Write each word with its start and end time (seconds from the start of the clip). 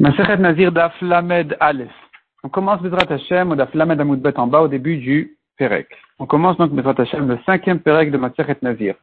Nazir 0.00 0.72
Daf 0.72 0.98
Lamed 1.02 1.58
Aleph. 1.60 1.92
On 2.42 2.48
commence 2.48 2.80
Bezrat 2.80 3.12
Hashem 3.12 3.54
Daf 3.54 3.74
Lamed 3.74 4.00
Amoudbet 4.00 4.38
en 4.38 4.46
bas 4.46 4.62
au 4.62 4.68
début 4.68 4.96
du 4.96 5.36
Perek. 5.58 5.88
On 6.18 6.24
commence 6.24 6.56
donc 6.56 6.72
Bezrat 6.72 6.94
Hashem 6.96 7.28
le 7.28 7.38
cinquième 7.44 7.80
Perek 7.80 8.10
de 8.10 8.16
Masechet 8.16 8.56
Nazir. 8.62 8.94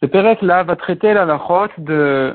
Ce 0.00 0.06
Perek 0.06 0.40
là 0.40 0.62
va 0.62 0.76
traiter 0.76 1.12
la 1.12 1.26
lachot 1.26 1.68
de 1.76 2.34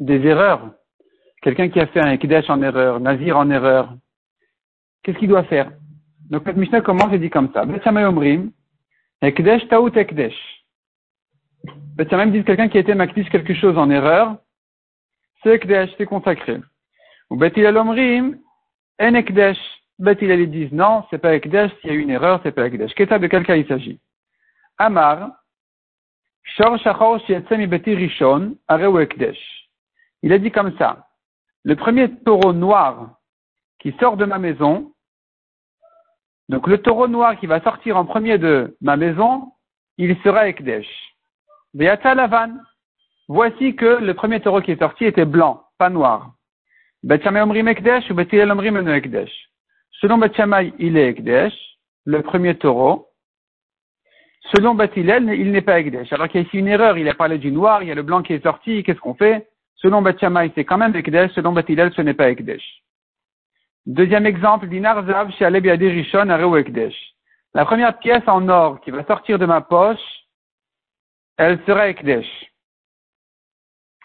des 0.00 0.26
erreurs. 0.26 0.72
Quelqu'un 1.40 1.68
qui 1.68 1.78
a 1.78 1.86
fait 1.86 2.00
un 2.00 2.10
Ekdesh 2.10 2.50
en 2.50 2.60
erreur, 2.60 2.98
Nazir 2.98 3.36
en 3.36 3.48
erreur. 3.48 3.94
Qu'est-ce 5.04 5.18
qu'il 5.18 5.28
doit 5.28 5.44
faire? 5.44 5.70
Donc 6.30 6.46
le 6.46 6.52
Mishnah 6.54 6.80
commence 6.80 7.12
et 7.12 7.18
dit 7.20 7.30
comme 7.30 7.52
ça. 7.52 7.64
Bet 7.64 7.86
Omrim, 7.86 8.50
Ekdesh 9.22 9.68
Taout 9.68 9.96
Ekdesh. 9.96 10.34
Bet 11.94 12.06
dit 12.26 12.42
quelqu'un 12.42 12.68
qui 12.68 12.78
a 12.78 12.80
été 12.80 12.94
makdish 12.94 13.30
quelque 13.30 13.54
chose 13.54 13.78
en 13.78 13.88
erreur, 13.88 14.36
c'est 15.42 15.54
Ekdesh, 15.54 15.90
c'est 15.96 16.06
consacré. 16.06 16.60
Ou 17.30 17.36
Betil 17.36 17.66
Omrim, 17.66 18.38
En 19.00 19.14
Ekdesh. 19.14 19.58
Betil 19.98 20.26
ils 20.26 20.50
disent 20.50 20.72
non, 20.72 21.04
c'est 21.10 21.18
pas 21.18 21.34
Ekdesh, 21.34 21.72
s'il 21.80 21.90
y 21.90 21.92
a 21.92 21.96
eu 21.96 22.00
une 22.00 22.10
erreur, 22.10 22.40
c'est 22.42 22.52
pas 22.52 22.66
Ekdesh. 22.66 22.94
Qu'est-ce 22.94 23.14
de 23.14 23.26
quel 23.26 23.44
cas 23.44 23.56
il 23.56 23.66
s'agit? 23.66 24.00
Amar, 24.78 25.32
Shor 26.56 26.78
Shachor 26.78 27.20
Shietzemi 27.26 27.66
Beti 27.66 27.94
Rishon, 27.94 28.56
Areu 28.68 29.00
Ekdesh. 29.02 29.38
Il 30.22 30.32
a 30.32 30.38
dit 30.38 30.50
comme 30.50 30.76
ça. 30.78 31.06
Le 31.64 31.76
premier 31.76 32.10
taureau 32.24 32.52
noir 32.52 33.18
qui 33.80 33.94
sort 34.00 34.16
de 34.16 34.24
ma 34.24 34.38
maison, 34.38 34.92
donc 36.48 36.66
le 36.66 36.78
taureau 36.78 37.08
noir 37.08 37.38
qui 37.38 37.46
va 37.46 37.60
sortir 37.60 37.96
en 37.96 38.06
premier 38.06 38.38
de 38.38 38.76
ma 38.80 38.96
maison, 38.96 39.52
il 39.98 40.16
sera 40.22 40.48
Ekdesh. 40.48 40.88
Beata 41.74 42.14
Lavan. 42.14 42.58
Voici 43.28 43.76
que 43.76 43.84
le 43.84 44.14
premier 44.14 44.40
taureau 44.40 44.62
qui 44.62 44.72
est 44.72 44.78
sorti 44.78 45.04
était 45.04 45.26
blanc, 45.26 45.62
pas 45.76 45.90
noir. 45.90 46.32
Omrim 47.04 47.68
ou 47.68 48.14
Betilel 48.14 48.50
Omrim. 48.50 48.98
Selon 50.00 50.18
Betchamay, 50.18 50.72
il 50.78 50.96
est 50.96 51.08
Ekdesh, 51.10 51.52
le 52.06 52.22
premier 52.22 52.56
taureau. 52.56 53.08
Selon 54.54 54.74
Betilel, 54.74 55.28
il 55.34 55.52
n'est 55.52 55.60
pas 55.60 55.78
Ekdesh. 55.78 56.10
Alors 56.12 56.28
qu'il 56.28 56.40
y 56.40 56.44
a 56.44 56.46
ici 56.46 56.56
une 56.58 56.68
erreur, 56.68 56.96
il 56.96 57.08
a 57.08 57.14
parlé 57.14 57.36
du 57.38 57.52
noir, 57.52 57.82
il 57.82 57.88
y 57.88 57.92
a 57.92 57.94
le 57.94 58.02
blanc 58.02 58.22
qui 58.22 58.32
est 58.32 58.42
sorti, 58.42 58.82
qu'est-ce 58.82 59.00
qu'on 59.00 59.14
fait? 59.14 59.48
Selon 59.74 60.00
Betchamay, 60.00 60.50
c'est 60.54 60.64
quand 60.64 60.78
même 60.78 60.96
Ekdesh, 60.96 61.32
selon 61.32 61.52
Betilel, 61.52 61.92
ce 61.92 62.00
n'est 62.00 62.14
pas 62.14 62.30
Ekdesh. 62.30 62.64
Deuxième 63.84 64.26
exemple, 64.26 64.68
Dinar 64.68 65.04
Zav 65.06 65.32
Yadir 65.38 65.90
Rishon 65.92 66.30
Areu 66.30 66.58
Ekdesh. 66.58 66.96
La 67.52 67.66
première 67.66 67.98
pièce 67.98 68.26
en 68.26 68.48
or 68.48 68.80
qui 68.80 68.90
va 68.90 69.04
sortir 69.04 69.38
de 69.38 69.46
ma 69.46 69.60
poche, 69.60 69.98
elle 71.36 71.58
sera 71.66 71.88
Ekdesh. 71.88 72.47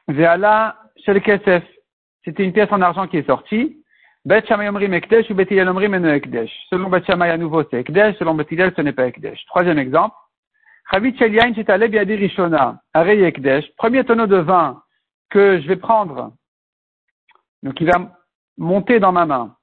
Veala 0.07 0.77
Shel 1.05 1.21
Kesef. 1.21 1.63
C'était 2.23 2.43
une 2.43 2.53
pièce 2.53 2.71
en 2.71 2.81
argent 2.81 3.07
qui 3.07 3.17
est 3.17 3.27
sortie. 3.27 3.83
Bet 4.25 4.45
Shammai 4.47 4.67
Ekdesh 4.67 5.29
ou 5.29 5.33
Omrim 5.33 5.93
Eno 5.93 6.09
Ekdesh. 6.09 6.51
Selon 6.69 6.89
Bet 6.89 7.03
Shammai 7.05 7.29
à 7.29 7.37
nouveau 7.37 7.63
c'est 7.69 7.81
Ekdesh, 7.81 8.15
selon 8.17 8.35
Betilel 8.35 8.73
ce 8.75 8.81
n'est 8.81 8.93
pas 8.93 9.07
Ekdesh. 9.07 9.45
Troisième 9.47 9.79
exemple. 9.79 10.15
Chavit 10.89 11.17
Shel 11.17 11.33
Yain 11.33 11.53
Shetaleb 11.53 11.93
Yadi 11.93 12.15
Rishona. 12.15 12.81
Arei 12.93 13.21
Ekdesh. 13.23 13.65
Premier 13.75 14.05
tonneau 14.05 14.27
de 14.27 14.37
vin 14.37 14.81
que 15.29 15.59
je 15.59 15.67
vais 15.67 15.75
prendre. 15.75 16.31
Donc 17.63 17.79
il 17.81 17.87
va 17.87 18.17
monter 18.57 18.99
dans 18.99 19.11
ma 19.11 19.25
main. 19.25 19.55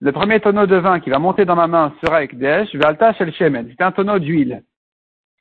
Le 0.00 0.12
premier 0.12 0.40
tonneau 0.40 0.66
de 0.66 0.76
vin 0.76 1.00
qui 1.00 1.08
va 1.08 1.18
monter 1.18 1.46
dans 1.46 1.56
ma 1.56 1.66
main 1.66 1.94
sera 2.04 2.22
Ekdesh. 2.22 2.74
Vealta 2.74 3.14
Shel 3.14 3.32
Shemen. 3.32 3.68
C'est 3.70 3.82
un 3.82 3.92
tonneau 3.92 4.18
d'huile. 4.18 4.62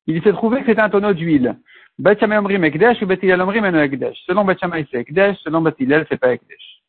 Il 0.07 0.21
s'est 0.23 0.31
trouvé 0.31 0.61
que 0.61 0.67
c'était 0.67 0.81
un 0.81 0.89
tonneau 0.89 1.13
d'huile. 1.13 1.57
Bet 1.97 2.19
Shammai 2.19 2.37
Omrim 2.37 2.63
Ekdesh 2.63 3.01
ou 3.01 3.07
Betilel 3.07 3.41
Omrim 3.41 3.65
Eno 3.65 3.79
Ekdesh. 3.79 4.17
Selon 4.25 4.43
Bet 4.43 4.57
Shammai 4.59 4.85
c'est 4.91 4.99
Ekdesh, 4.99 5.37
selon 5.43 5.61
Betilel 5.61 6.05
c'est 6.09 6.17
pas 6.19 6.33
Ekdesh. 6.33 6.81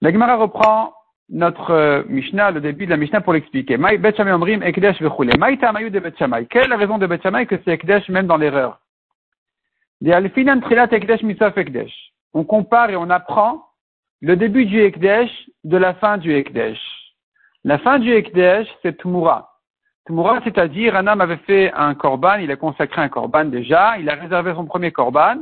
La 0.00 0.12
Gemara 0.12 0.36
reprend 0.36 0.92
notre 1.28 2.04
Mishnah, 2.08 2.50
le 2.50 2.60
début 2.60 2.86
de 2.86 2.90
la 2.90 2.96
Mishnah 2.96 3.20
pour 3.20 3.32
l'expliquer. 3.32 3.76
Maï 3.76 3.98
Bet 3.98 4.14
Shammai 4.16 4.32
Omrim 4.32 4.62
Ekdesh 4.62 5.00
vechule. 5.00 5.30
Maï 5.38 5.58
Tamayu 5.58 5.90
de 5.90 6.00
Bet 6.00 6.14
Shammai. 6.18 6.46
Quelle 6.46 6.64
est 6.64 6.68
la 6.68 6.76
raison 6.76 6.98
de 6.98 7.06
Bet 7.06 7.20
Shammai 7.22 7.46
que 7.46 7.56
c'est 7.64 7.72
Ekdesh 7.72 8.08
même 8.08 8.26
dans 8.26 8.36
l'erreur? 8.36 8.80
Alfinan 10.04 10.60
Trilat 10.60 10.88
Ekdesh 10.90 11.22
Misaf 11.22 11.56
Ekdesh. 11.56 11.92
On 12.32 12.44
compare 12.44 12.90
et 12.90 12.96
on 12.96 13.08
apprend 13.10 13.64
le 14.20 14.36
début 14.36 14.66
du 14.66 14.80
Ekdesh 14.80 15.30
de 15.62 15.76
la 15.76 15.94
fin 15.94 16.18
du 16.18 16.34
Ekdesh. 16.34 16.80
La 17.62 17.78
fin 17.78 17.98
du 17.98 18.12
Ekdesh, 18.12 18.66
c'est 18.82 18.98
Tumura. 18.98 19.53
Tumura, 20.06 20.40
c'est-à-dire 20.44 20.96
un 20.96 21.06
homme 21.06 21.20
avait 21.22 21.38
fait 21.38 21.72
un 21.72 21.94
korban, 21.94 22.36
il 22.36 22.50
a 22.50 22.56
consacré 22.56 23.00
un 23.00 23.08
korban 23.08 23.46
déjà, 23.46 23.98
il 23.98 24.08
a 24.10 24.14
réservé 24.14 24.52
son 24.54 24.66
premier 24.66 24.92
korban, 24.92 25.36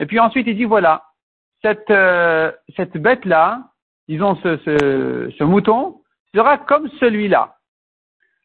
et 0.00 0.06
puis 0.06 0.18
ensuite 0.18 0.46
il 0.48 0.56
dit 0.56 0.64
voilà, 0.64 1.04
cette, 1.62 1.90
euh, 1.90 2.50
cette 2.76 2.96
bête-là, 2.96 3.62
disons 4.08 4.34
ce, 4.36 4.56
ce, 4.58 5.32
ce 5.38 5.44
mouton, 5.44 6.00
sera 6.34 6.58
comme 6.58 6.88
celui-là. 7.00 7.56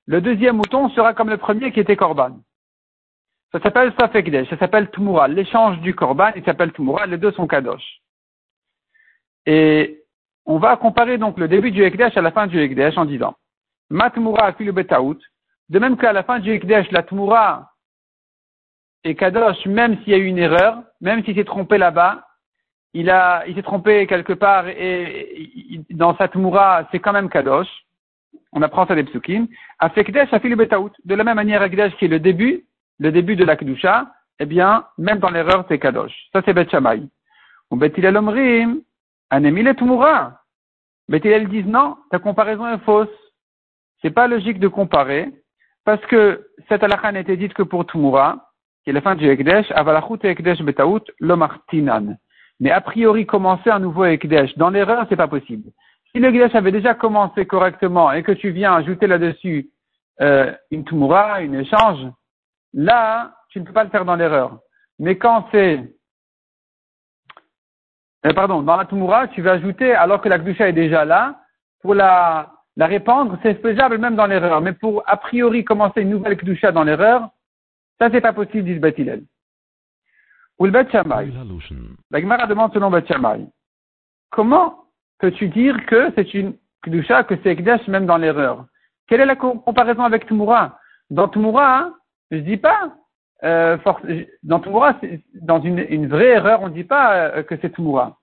Le 0.06 0.22
deuxième 0.22 0.57
mouton 0.57 0.89
sera 0.89 1.13
comme 1.13 1.29
le 1.29 1.38
premier 1.38 1.72
qui 1.72 1.79
était 1.79 1.95
korban. 1.95 2.38
Ça 3.51 3.59
s'appelle 3.62 3.94
Safekdesh, 4.00 4.50
ça 4.50 4.57
s'appelle 4.57 4.89
Tumura. 4.91 5.28
L'échange 5.28 5.79
du 5.79 5.95
korban, 5.95 6.31
il 6.35 6.44
s'appelle 6.44 6.73
Tumura, 6.73 7.06
les 7.06 7.17
deux 7.17 7.31
sont 7.31 7.47
Kadosh. 7.47 8.01
Et 9.45 10.03
on 10.45 10.57
va 10.57 10.75
comparer 10.78 11.17
donc 11.17 11.38
le 11.38 11.47
début 11.47 11.72
du 11.72 11.83
Ekdesh 11.83 12.17
à 12.17 12.22
la 12.22 12.31
fin 12.31 12.47
du 12.47 12.59
Ekdesh 12.59 12.97
en 12.97 13.06
disant 13.06 13.35
Matmura 13.89 14.45
afilu 14.47 14.72
betaout, 14.72 15.19
de 15.69 15.79
même 15.79 15.97
qu'à 15.97 16.13
la 16.13 16.24
fin 16.24 16.40
du 16.40 16.51
Ekdesh, 16.51 16.91
la 16.91 17.03
Tmoura 17.03 17.72
est 19.03 19.16
Kadosh, 19.16 19.66
même 19.66 19.97
s'il 20.00 20.09
y 20.09 20.16
a 20.16 20.18
eu 20.18 20.25
une 20.25 20.38
erreur, 20.38 20.84
même 21.01 21.24
s'il 21.24 21.35
s'est 21.35 21.44
trompé 21.44 21.78
là-bas, 21.78 22.25
il 22.94 23.09
a, 23.09 23.44
il 23.47 23.56
s'est 23.56 23.63
trompé 23.63 24.06
quelque 24.07 24.34
part 24.34 24.68
et, 24.68 25.81
dans 25.90 26.16
sa 26.18 26.28
Tmoura, 26.28 26.88
c'est 26.91 27.00
quand 27.00 27.13
même 27.13 27.29
Kadosh. 27.29 27.69
On 28.51 28.62
apprend 28.62 28.85
ça 28.85 28.96
des 28.96 29.03
psukim. 29.03 29.47
A 29.79 29.91
Ekdesh, 29.96 30.31
a 30.31 30.40
Betaout. 30.40 30.91
De 31.06 31.16
la 31.16 31.24
même 31.24 31.35
manière, 31.35 31.63
Ekdesh 31.63 31.95
qui 31.97 32.06
est 32.06 32.09
le 32.09 32.19
début, 32.19 32.66
le 33.00 33.12
début 33.12 33.35
de 33.35 33.44
la 33.44 33.56
Kedusha, 33.56 34.12
eh 34.40 34.45
bien, 34.45 34.85
même 34.97 35.19
dans 35.19 35.30
l'erreur, 35.30 35.66
c'est 35.68 35.80
Kadosh. 35.80 36.13
Ça, 36.34 36.41
c'est 36.45 36.53
Bet 36.53 36.69
Shammai. 36.69 37.03
Ou 37.72 37.75
Bet 37.75 37.94
Omrim, 38.16 38.81
Anemi 39.30 39.63
le 39.63 39.74
Tmoura. 39.74 40.40
Disent 41.09 41.66
non, 41.66 41.97
ta 42.12 42.19
comparaison 42.19 42.68
est 42.68 42.80
fausse. 42.80 43.09
C'est 44.01 44.12
pas 44.12 44.28
logique 44.28 44.59
de 44.59 44.68
comparer. 44.68 45.31
Parce 45.85 46.03
que 46.05 46.47
cette 46.69 46.83
halakha 46.83 47.17
été 47.19 47.38
dite 47.38 47.53
que 47.53 47.63
pour 47.63 47.85
Tumura, 47.85 48.51
qui 48.83 48.89
est 48.89 48.94
la 48.94 49.01
fin 49.01 49.16
du 49.16 49.29
Ekdesh, 49.29 49.71
avalachut 49.71 50.23
Ekdesh 50.23 50.61
betaout 50.61 51.03
lomartinan. 51.19 52.17
Mais 52.59 52.71
a 52.71 52.81
priori, 52.81 53.25
commencer 53.25 53.69
un 53.69 53.79
nouveau 53.79 54.05
Ekdesh, 54.05 54.57
dans 54.57 54.69
l'erreur, 54.69 55.05
c'est 55.09 55.16
pas 55.16 55.27
possible. 55.27 55.71
Si 56.11 56.19
l'Ekdesh 56.19 56.55
avait 56.55 56.71
déjà 56.71 56.94
commencé 56.94 57.45
correctement 57.45 58.11
et 58.11 58.23
que 58.23 58.31
tu 58.31 58.51
viens 58.51 58.73
ajouter 58.73 59.07
là-dessus 59.07 59.69
euh, 60.21 60.53
une 60.71 60.85
Tumura, 60.85 61.41
une 61.41 61.55
échange, 61.55 62.07
là, 62.73 63.33
tu 63.50 63.59
ne 63.59 63.65
peux 63.65 63.73
pas 63.73 63.83
le 63.83 63.89
faire 63.89 64.05
dans 64.05 64.15
l'erreur. 64.15 64.59
Mais 65.00 65.17
quand 65.17 65.47
c'est 65.51 65.83
euh, 68.25 68.33
pardon, 68.33 68.61
dans 68.61 68.77
la 68.77 68.85
Tumura, 68.85 69.27
tu 69.27 69.41
vas 69.41 69.53
ajouter, 69.53 69.94
alors 69.94 70.21
que 70.21 70.29
la 70.29 70.38
Kdusha 70.38 70.69
est 70.69 70.73
déjà 70.73 71.03
là, 71.03 71.41
pour 71.81 71.94
la, 71.94 72.52
la 72.75 72.88
répandre, 72.88 73.38
c'est 73.44 73.61
faisable 73.61 73.97
même 74.00 74.16
dans 74.16 74.25
l'erreur. 74.25 74.61
Mais 74.61 74.73
pour, 74.73 75.03
a 75.06 75.17
priori, 75.17 75.63
commencer 75.63 76.01
une 76.01 76.09
nouvelle 76.09 76.38
Kedusha 76.38 76.72
dans 76.72 76.84
l'erreur, 76.84 77.29
ça, 78.00 78.09
c'est 78.11 78.22
pas 78.22 78.34
possible, 78.34 78.63
dit 78.63 78.79
Batilel. 78.79 79.23
Ou 80.59 80.66
le. 80.66 80.72
La 82.12 82.22
Gemara 82.22 82.47
demande 82.47 82.73
selon 82.73 82.89
Bet 82.89 83.06
Shammai. 83.07 83.45
Comment 84.31 84.85
peux-tu 85.19 85.50
dire 85.50 85.85
que 85.85 86.12
c'est 86.16 86.33
une 86.33 86.56
Kedusha, 86.83 87.23
que 87.23 87.35
c'est 87.44 87.51
Ekdesh 87.51 87.88
même 87.88 88.06
dans 88.06 88.17
l'erreur? 88.17 88.66
Quelle 89.07 89.22
est 89.22 89.25
la 89.25 89.35
comparaison 89.35 90.03
avec 90.03 90.25
Tumura? 90.25 90.79
Dans 91.09 91.28
Tumura, 91.28 91.91
je 92.31 92.38
dis 92.38 92.57
pas, 92.57 92.94
euh, 93.44 93.78
force, 93.79 94.01
dans 94.41 94.59
Tumura, 94.59 94.95
dans 95.33 95.62
une, 95.62 96.07
vraie 96.07 96.29
erreur, 96.29 96.62
on 96.62 96.69
ne 96.69 96.73
dit 96.73 96.83
pas 96.83 97.16
euh, 97.16 97.44
que 97.44 97.56
c'est 97.62 97.72
Tumura. 97.72 98.17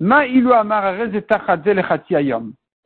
Ma. 0.00 0.24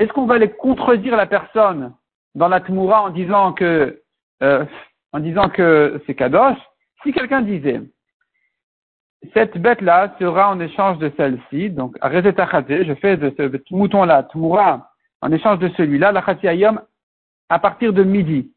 Est-ce 0.02 0.12
qu'on 0.12 0.26
va 0.26 0.34
aller 0.34 0.50
contredire 0.50 1.14
la 1.14 1.26
personne 1.26 1.94
dans 2.34 2.49
la 2.49 2.58
Tmoura 2.58 3.04
en 3.04 3.10
disant 3.10 3.52
que, 3.52 4.02
euh, 4.43 4.64
en 5.12 5.20
disant 5.20 5.49
que 5.49 6.02
c'est 6.04 6.16
Kadosh? 6.16 6.58
Si 7.04 7.12
quelqu'un 7.12 7.40
disait, 7.40 7.81
cette 9.32 9.56
bête-là 9.56 10.16
sera 10.19 10.50
en 10.50 10.58
échange 10.58 10.99
de 10.99 11.12
celle-ci, 11.16 11.70
donc 11.70 11.96
je 12.02 12.94
fais 13.00 13.16
de 13.16 13.32
ce 13.38 13.75
mouton-là, 13.75 14.25
Tmoura, 14.25 14.90
en 15.20 15.31
échange 15.31 15.60
de 15.60 15.69
celui-là, 15.76 16.10
la 16.10 16.25
Ayom, 16.50 16.81
à 17.48 17.60
partir 17.60 17.93
de 17.93 18.02
midi. 18.02 18.52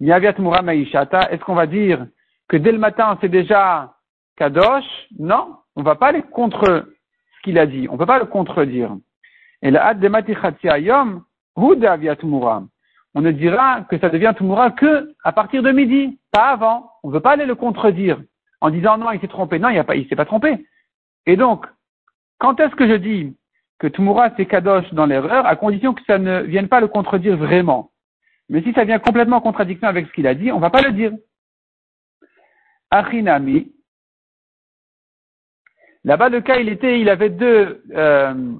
Est-ce 0.00 1.44
qu'on 1.44 1.54
va 1.54 1.66
dire 1.66 2.06
que 2.48 2.56
dès 2.56 2.72
le 2.72 2.78
matin 2.78 3.18
c'est 3.20 3.28
déjà 3.28 3.92
Kadosh? 4.38 4.86
Non, 5.18 5.58
on 5.74 5.80
ne 5.80 5.84
va 5.84 5.96
pas 5.96 6.06
aller 6.06 6.22
contre 6.22 6.88
ce 7.36 7.42
qu'il 7.42 7.58
a 7.58 7.66
dit, 7.66 7.88
on 7.90 7.92
ne 7.92 7.98
peut 7.98 8.06
pas 8.06 8.18
le 8.18 8.24
contredire. 8.24 8.96
Et 9.66 9.70
la 9.72 9.96
Tumura. 12.16 12.62
On 13.14 13.20
ne 13.20 13.32
dira 13.32 13.80
que 13.90 13.98
ça 13.98 14.10
devient 14.10 14.32
Tumura 14.36 14.70
que 14.70 15.12
à 15.24 15.32
partir 15.32 15.60
de 15.60 15.72
midi, 15.72 16.20
pas 16.30 16.50
avant. 16.50 16.92
On 17.02 17.08
ne 17.08 17.14
veut 17.14 17.20
pas 17.20 17.32
aller 17.32 17.46
le 17.46 17.56
contredire 17.56 18.22
en 18.60 18.70
disant 18.70 18.96
non, 18.96 19.10
il 19.10 19.20
s'est 19.20 19.26
trompé. 19.26 19.58
Non, 19.58 19.70
il 19.70 19.76
ne 19.76 20.08
s'est 20.08 20.14
pas 20.14 20.24
trompé. 20.24 20.64
Et 21.26 21.34
donc, 21.36 21.66
quand 22.38 22.60
est-ce 22.60 22.76
que 22.76 22.86
je 22.86 22.94
dis 22.94 23.36
que 23.80 23.88
Tumura 23.88 24.30
c'est 24.36 24.46
Kadosh 24.46 24.94
dans 24.94 25.06
l'erreur, 25.06 25.44
à 25.46 25.56
condition 25.56 25.94
que 25.94 26.04
ça 26.06 26.18
ne 26.18 26.42
vienne 26.42 26.68
pas 26.68 26.80
le 26.80 26.86
contredire 26.86 27.36
vraiment. 27.36 27.90
Mais 28.48 28.62
si 28.62 28.72
ça 28.72 28.84
vient 28.84 29.00
complètement 29.00 29.38
en 29.38 29.40
contradiction 29.40 29.88
avec 29.88 30.06
ce 30.06 30.12
qu'il 30.12 30.28
a 30.28 30.34
dit, 30.34 30.52
on 30.52 30.58
ne 30.58 30.60
va 30.60 30.70
pas 30.70 30.82
le 30.82 30.92
dire. 30.92 31.10
Achinami. 32.92 33.72
Là-bas, 36.04 36.28
le 36.28 36.40
cas, 36.40 36.58
il 36.58 36.68
était, 36.68 37.00
il 37.00 37.08
avait 37.08 37.30
deux, 37.30 37.82
euh, 37.96 38.54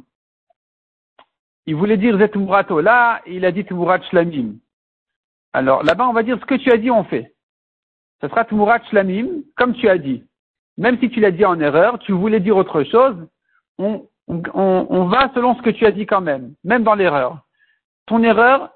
il 1.66 1.74
voulait 1.74 1.96
dire 1.96 2.18
Zetmurato 2.18 2.80
là, 2.80 3.20
il 3.26 3.44
a 3.44 3.52
dit 3.52 3.64
Tumurat 3.64 4.00
Shlamim. 4.02 4.54
Alors, 5.52 5.82
là-bas, 5.82 6.06
on 6.08 6.12
va 6.12 6.22
dire 6.22 6.38
ce 6.40 6.44
que 6.44 6.54
tu 6.54 6.70
as 6.70 6.76
dit, 6.76 6.90
on 6.90 7.04
fait. 7.04 7.34
Ce 8.20 8.28
sera 8.28 8.44
Tumurat 8.44 8.80
Shlamim, 8.90 9.42
comme 9.56 9.74
tu 9.74 9.88
as 9.88 9.98
dit. 9.98 10.24
Même 10.78 10.98
si 11.00 11.10
tu 11.10 11.20
l'as 11.20 11.30
dit 11.30 11.44
en 11.44 11.58
erreur, 11.58 11.98
tu 11.98 12.12
voulais 12.12 12.40
dire 12.40 12.56
autre 12.56 12.84
chose, 12.84 13.16
on, 13.78 14.06
va 14.28 15.30
selon 15.34 15.56
ce 15.56 15.62
que 15.62 15.70
tu 15.70 15.86
as 15.86 15.90
dit 15.90 16.06
quand 16.06 16.20
même, 16.20 16.54
même 16.64 16.84
dans 16.84 16.94
l'erreur. 16.94 17.40
Ton 18.06 18.22
erreur 18.22 18.70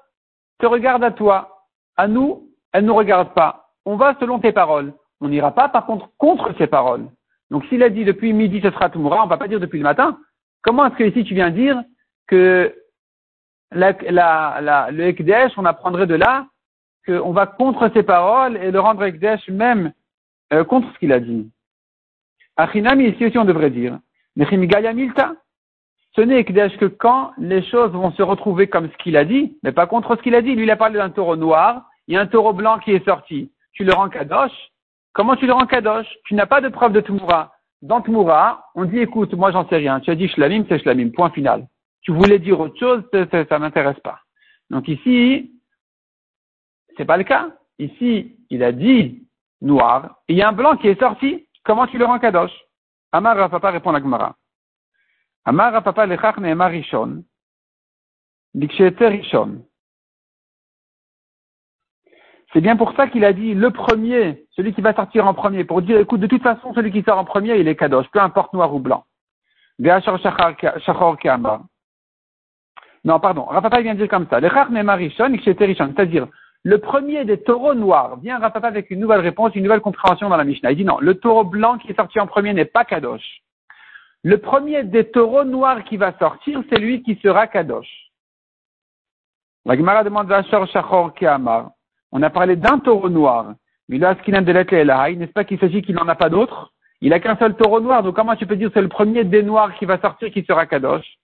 te 0.59 0.65
regarde 0.65 1.03
à 1.03 1.11
toi. 1.11 1.67
À 1.97 2.07
nous, 2.07 2.49
elle 2.73 2.83
ne 2.83 2.87
nous 2.87 2.95
regarde 2.95 3.33
pas. 3.33 3.69
On 3.85 3.95
va 3.95 4.15
selon 4.19 4.39
tes 4.39 4.51
paroles. 4.51 4.93
On 5.19 5.29
n'ira 5.29 5.51
pas, 5.51 5.69
par 5.69 5.85
contre, 5.85 6.09
contre 6.17 6.55
ses 6.57 6.67
paroles. 6.67 7.07
Donc, 7.51 7.65
s'il 7.65 7.83
a 7.83 7.89
dit 7.89 8.05
depuis 8.05 8.33
midi, 8.33 8.59
ce 8.61 8.71
sera 8.71 8.89
Tumura, 8.89 9.21
on 9.21 9.25
ne 9.25 9.29
va 9.29 9.37
pas 9.37 9.47
dire 9.47 9.59
depuis 9.59 9.77
le 9.77 9.83
matin. 9.83 10.17
Comment 10.63 10.87
est-ce 10.87 10.95
que 10.95 11.03
ici 11.03 11.23
tu 11.23 11.35
viens 11.35 11.51
dire 11.51 11.81
que 12.27 12.73
la, 13.71 14.89
le 14.91 15.03
Ekdesh, 15.03 15.53
on 15.57 15.65
apprendrait 15.65 16.07
de 16.07 16.15
là 16.15 16.47
qu'on 17.05 17.31
va 17.31 17.45
contre 17.45 17.89
ses 17.93 18.03
paroles 18.03 18.57
et 18.57 18.71
le 18.71 18.79
rendre 18.79 19.03
Ekdesh 19.03 19.47
même 19.49 19.93
euh, 20.53 20.63
contre 20.63 20.91
ce 20.93 20.99
qu'il 20.99 21.13
a 21.13 21.19
dit. 21.19 21.49
Achinami, 22.57 23.05
ici 23.05 23.25
aussi 23.25 23.37
on 23.37 23.45
devrait 23.45 23.71
dire. 23.71 23.97
Milta. 24.35 25.33
Ce 26.15 26.21
n'est 26.21 26.43
que 26.43 26.85
quand 26.85 27.31
les 27.37 27.63
choses 27.63 27.91
vont 27.91 28.11
se 28.11 28.21
retrouver 28.21 28.67
comme 28.67 28.89
ce 28.89 28.97
qu'il 28.97 29.15
a 29.15 29.23
dit, 29.23 29.57
mais 29.63 29.71
pas 29.71 29.87
contre 29.87 30.15
ce 30.15 30.21
qu'il 30.21 30.35
a 30.35 30.41
dit. 30.41 30.55
Lui, 30.55 30.63
il 30.63 30.71
a 30.71 30.75
parlé 30.75 30.97
d'un 30.97 31.09
taureau 31.09 31.37
noir, 31.37 31.85
il 32.07 32.15
y 32.15 32.17
a 32.17 32.21
un 32.21 32.27
taureau 32.27 32.53
blanc 32.53 32.79
qui 32.79 32.91
est 32.91 33.05
sorti. 33.05 33.51
Tu 33.73 33.85
le 33.85 33.93
rends 33.93 34.09
kadosh. 34.09 34.51
Comment 35.13 35.35
tu 35.35 35.47
le 35.47 35.53
rends 35.53 35.65
kadosh? 35.65 36.07
Tu 36.25 36.35
n'as 36.35 36.45
pas 36.45 36.59
de 36.59 36.67
preuve 36.67 36.91
de 36.91 37.01
Tumura. 37.01 37.53
Dans 37.81 38.01
Tumura, 38.01 38.65
on 38.75 38.85
dit, 38.85 38.99
écoute, 38.99 39.33
moi 39.33 39.51
j'en 39.51 39.67
sais 39.69 39.77
rien. 39.77 40.01
Tu 40.01 40.11
as 40.11 40.15
dit 40.15 40.27
shlamim, 40.27 40.65
c'est 40.67 40.79
shlamim. 40.79 41.11
Point 41.11 41.29
final. 41.31 41.67
Tu 42.01 42.11
voulais 42.11 42.39
dire 42.39 42.59
autre 42.59 42.77
chose, 42.79 43.03
ça, 43.11 43.45
ça, 43.45 43.59
m'intéresse 43.59 43.99
pas. 43.99 44.19
Donc 44.69 44.87
ici, 44.87 45.51
c'est 46.97 47.05
pas 47.05 47.17
le 47.17 47.23
cas. 47.23 47.51
Ici, 47.79 48.37
il 48.49 48.63
a 48.63 48.71
dit 48.71 49.27
noir, 49.61 50.21
il 50.27 50.35
y 50.35 50.41
a 50.41 50.49
un 50.49 50.53
blanc 50.53 50.77
qui 50.77 50.87
est 50.87 50.99
sorti. 50.99 51.47
Comment 51.63 51.87
tu 51.87 51.97
le 51.97 52.05
rends 52.05 52.19
kadosh? 52.19 52.51
Amar 53.11 53.49
Papa 53.49 53.71
répond 53.71 53.93
à 53.93 53.99
Gemara. 53.99 54.35
Amar 55.45 55.83
Papa 55.83 56.05
lechach 56.05 56.37
ne'emar 56.37 56.71
rishon, 56.71 57.23
rishon. 58.55 59.65
C'est 62.53 62.61
bien 62.61 62.75
pour 62.75 62.93
ça 62.93 63.07
qu'il 63.07 63.23
a 63.23 63.33
dit 63.33 63.53
le 63.53 63.71
premier, 63.71 64.45
celui 64.51 64.73
qui 64.73 64.81
va 64.81 64.93
sortir 64.93 65.25
en 65.25 65.33
premier, 65.33 65.63
pour 65.63 65.81
dire, 65.81 65.99
écoute, 65.99 66.19
de 66.19 66.27
toute 66.27 66.43
façon, 66.43 66.73
celui 66.73 66.91
qui 66.91 67.01
sort 67.03 67.17
en 67.17 67.25
premier, 67.25 67.57
il 67.57 67.67
est 67.67 67.75
kadosh, 67.75 68.07
peu 68.11 68.19
importe 68.19 68.53
noir 68.53 68.73
ou 68.73 68.79
blanc. 68.79 69.05
Non, 73.03 73.19
pardon, 73.19 73.43
Rapapa 73.43 73.81
vient 73.81 73.95
dire 73.95 74.07
comme 74.07 74.27
ça. 74.29 74.39
C'est-à-dire, 74.39 76.27
le 76.63 76.77
premier 76.77 77.25
des 77.25 77.41
taureaux 77.41 77.73
noirs, 77.73 78.19
vient 78.19 78.39
Rapapa 78.39 78.67
avec 78.67 78.91
une 78.91 78.99
nouvelle 78.99 79.21
réponse, 79.21 79.55
une 79.55 79.63
nouvelle 79.63 79.81
compréhension 79.81 80.29
dans 80.29 80.37
la 80.37 80.43
Mishnah. 80.43 80.71
Il 80.71 80.77
dit 80.77 80.85
non, 80.85 80.99
le 80.99 81.15
taureau 81.15 81.43
blanc 81.43 81.77
qui 81.77 81.91
est 81.91 81.95
sorti 81.95 82.19
en 82.19 82.27
premier 82.27 82.53
n'est 82.53 82.65
pas 82.65 82.85
kadosh. 82.85 83.41
Le 84.23 84.37
premier 84.37 84.83
des 84.83 85.09
taureaux 85.09 85.45
noirs 85.45 85.83
qui 85.83 85.97
va 85.97 86.15
sortir, 86.19 86.61
c'est 86.69 86.79
lui 86.79 87.01
qui 87.01 87.15
sera 87.23 87.47
Kadosh. 87.47 88.11
La 89.65 89.75
Gemara 89.75 90.03
demande 90.03 90.29
Shachor. 90.29 91.13
On 92.11 92.21
a 92.21 92.29
parlé 92.29 92.55
d'un 92.55 92.77
taureau 92.77 93.09
noir. 93.09 93.53
Mais 93.89 93.97
là, 93.97 94.15
ce 94.15 94.21
qu'il 94.21 94.35
a 94.35 94.41
de 94.41 94.51
l'être 94.51 94.71
n'est-ce 94.71 95.31
pas 95.31 95.43
qu'il 95.43 95.59
s'agit 95.59 95.81
qu'il 95.81 95.95
n'en 95.95 96.07
a 96.07 96.15
pas 96.15 96.29
d'autre 96.29 96.71
Il 97.01 97.09
n'a 97.09 97.19
qu'un 97.19 97.35
seul 97.37 97.55
taureau 97.55 97.79
noir, 97.79 98.03
donc 98.03 98.15
comment 98.15 98.35
tu 98.35 98.45
peux 98.45 98.55
dire 98.55 98.69
c'est 98.73 98.81
le 98.81 98.89
premier 98.89 99.23
des 99.23 99.41
noirs 99.41 99.73
qui 99.75 99.85
va 99.85 99.99
sortir 99.99 100.31
qui 100.31 100.43
sera 100.43 100.67
Kadosh? 100.67 101.17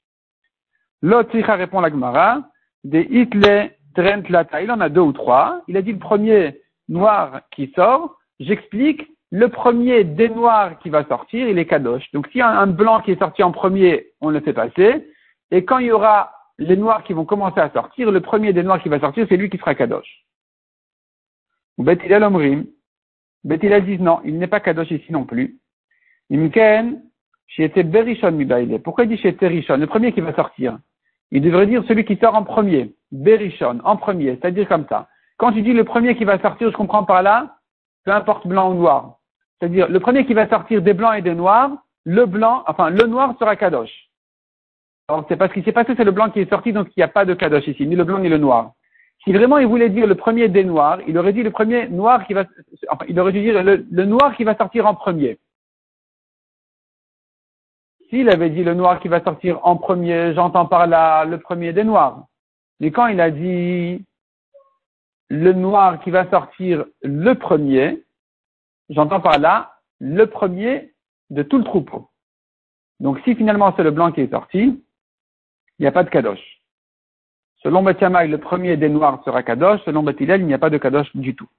L'autre 1.01 1.37
répond 1.37 1.81
la 1.81 1.89
Gemara, 1.89 2.41
des 2.83 3.01
Hitle 3.01 3.71
Trent 3.95 4.23
Lata. 4.29 4.61
Il 4.61 4.71
en 4.71 4.79
a 4.79 4.89
deux 4.89 5.01
ou 5.01 5.13
trois. 5.13 5.61
Il 5.67 5.77
a 5.77 5.81
dit 5.81 5.91
le 5.91 5.99
premier 5.99 6.61
noir 6.89 7.41
qui 7.51 7.71
sort. 7.75 8.17
J'explique 8.39 9.07
le 9.31 9.49
premier 9.49 10.03
des 10.03 10.29
noirs 10.29 10.79
qui 10.79 10.89
va 10.89 11.05
sortir, 11.05 11.47
il 11.47 11.57
est 11.57 11.65
kadosh. 11.65 12.09
Donc 12.13 12.27
s'il 12.27 12.39
y 12.39 12.41
a 12.41 12.49
un 12.49 12.67
blanc 12.67 13.01
qui 13.01 13.11
est 13.11 13.19
sorti 13.19 13.43
en 13.43 13.51
premier, 13.51 14.07
on 14.21 14.29
le 14.29 14.39
fait 14.39 14.53
passer. 14.53 15.11
Et 15.51 15.65
quand 15.65 15.79
il 15.79 15.87
y 15.87 15.91
aura 15.91 16.31
les 16.57 16.77
noirs 16.77 17.03
qui 17.03 17.13
vont 17.13 17.25
commencer 17.25 17.59
à 17.59 17.69
sortir, 17.71 18.11
le 18.11 18.21
premier 18.21 18.53
des 18.53 18.63
noirs 18.63 18.81
qui 18.81 18.89
va 18.89 18.99
sortir, 18.99 19.25
c'est 19.27 19.37
lui 19.37 19.49
qui 19.49 19.57
sera 19.57 19.75
kadosh. 19.75 20.25
Betilal 21.77 22.23
Omrim. 22.23 22.65
Betilal 23.43 23.85
dit 23.85 23.99
non, 23.99 24.21
il 24.23 24.37
n'est 24.37 24.47
pas 24.47 24.59
kadosh 24.59 24.91
ici 24.91 25.11
non 25.11 25.25
plus. 25.25 25.59
Imken, 26.31 27.01
était 27.57 27.83
Berishon 27.83 28.31
Mibaile. 28.31 28.79
Pourquoi 28.81 29.05
il 29.05 29.09
dit 29.09 29.17
chez 29.17 29.35
Rishon 29.39 29.77
Le 29.77 29.87
premier 29.87 30.11
qui 30.11 30.21
va 30.21 30.33
sortir. 30.33 30.77
Il 31.31 31.41
devrait 31.41 31.67
dire 31.67 31.83
celui 31.87 32.05
qui 32.05 32.17
sort 32.17 32.35
en 32.35 32.43
premier. 32.43 32.93
Berishon, 33.11 33.79
en 33.83 33.97
premier. 33.97 34.35
C'est-à-dire 34.35 34.67
comme 34.67 34.85
ça. 34.89 35.07
Quand 35.37 35.51
tu 35.51 35.61
dis 35.61 35.73
le 35.73 35.83
premier 35.83 36.15
qui 36.15 36.23
va 36.23 36.39
sortir, 36.39 36.71
je 36.71 36.75
comprends 36.75 37.03
par 37.03 37.21
là, 37.21 37.57
peu 38.05 38.11
importe 38.11 38.47
blanc 38.47 38.71
ou 38.71 38.75
noir. 38.75 39.17
C'est-à-dire, 39.59 39.87
le 39.89 39.99
premier 39.99 40.25
qui 40.25 40.33
va 40.33 40.47
sortir 40.47 40.81
des 40.81 40.93
blancs 40.93 41.15
et 41.17 41.21
des 41.21 41.35
noirs, 41.35 41.71
le 42.05 42.25
blanc, 42.25 42.63
enfin, 42.67 42.89
le 42.89 43.05
noir 43.05 43.35
sera 43.39 43.55
kadosh. 43.55 44.09
Alors, 45.09 45.25
c'est 45.27 45.35
parce 45.35 45.53
qu'il 45.53 45.63
s'est 45.63 45.71
passé, 45.71 45.93
c'est 45.95 46.03
le 46.03 46.11
blanc 46.11 46.29
qui 46.29 46.39
est 46.39 46.49
sorti, 46.49 46.73
donc 46.73 46.87
il 46.89 46.99
n'y 46.99 47.03
a 47.03 47.07
pas 47.07 47.25
de 47.25 47.33
kadosh 47.33 47.67
ici, 47.67 47.87
ni 47.87 47.95
le 47.95 48.03
blanc 48.03 48.19
ni 48.19 48.29
le 48.29 48.37
noir. 48.37 48.71
Si 49.23 49.33
vraiment 49.33 49.57
il 49.57 49.67
voulait 49.67 49.89
dire 49.89 50.05
le 50.05 50.15
premier 50.15 50.47
des 50.47 50.63
noirs, 50.63 50.99
il 51.07 51.17
aurait 51.17 51.33
dit 51.33 51.43
le 51.43 51.51
premier 51.51 51.87
noir 51.87 52.25
qui 52.25 52.33
va, 52.33 52.45
enfin, 52.89 53.05
il 53.09 53.19
aurait 53.19 53.31
dû 53.31 53.41
dire 53.41 53.63
le 53.63 54.05
noir 54.05 54.35
qui 54.35 54.43
va 54.43 54.55
sortir 54.55 54.85
en 54.85 54.95
premier. 54.95 55.37
S'il 58.09 58.29
avait 58.29 58.49
dit 58.49 58.63
le 58.63 58.73
noir 58.73 58.99
qui 58.99 59.07
va 59.07 59.23
sortir 59.23 59.59
en 59.65 59.75
premier, 59.75 60.33
j'entends 60.33 60.65
par 60.65 60.87
là 60.87 61.25
le 61.25 61.39
premier 61.39 61.73
des 61.73 61.83
noirs. 61.83 62.25
Mais 62.79 62.91
quand 62.91 63.07
il 63.07 63.19
a 63.19 63.31
dit 63.31 64.05
le 65.29 65.53
noir 65.53 65.99
qui 66.01 66.11
va 66.11 66.29
sortir 66.29 66.85
le 67.01 67.33
premier, 67.33 68.05
J'entends 68.89 69.19
par 69.19 69.37
là 69.37 69.79
le 69.99 70.25
premier 70.25 70.93
de 71.29 71.43
tout 71.43 71.57
le 71.57 71.63
troupeau. 71.63 72.09
Donc 72.99 73.19
si 73.23 73.35
finalement 73.35 73.73
c'est 73.75 73.83
le 73.83 73.91
blanc 73.91 74.11
qui 74.11 74.21
est 74.21 74.31
sorti, 74.31 74.59
il 74.59 75.81
n'y 75.81 75.87
a 75.87 75.91
pas 75.91 76.03
de 76.03 76.09
kadosh. 76.09 76.61
Selon 77.57 77.83
Batiamai, 77.83 78.27
le 78.27 78.37
premier 78.37 78.77
des 78.77 78.89
noirs 78.89 79.21
sera 79.25 79.43
kadosh. 79.43 79.81
Selon 79.83 80.03
Batilel, 80.03 80.41
il 80.41 80.47
n'y 80.47 80.53
a 80.53 80.59
pas 80.59 80.69
de 80.69 80.77
kadosh 80.77 81.13
du 81.15 81.35
tout. 81.35 81.49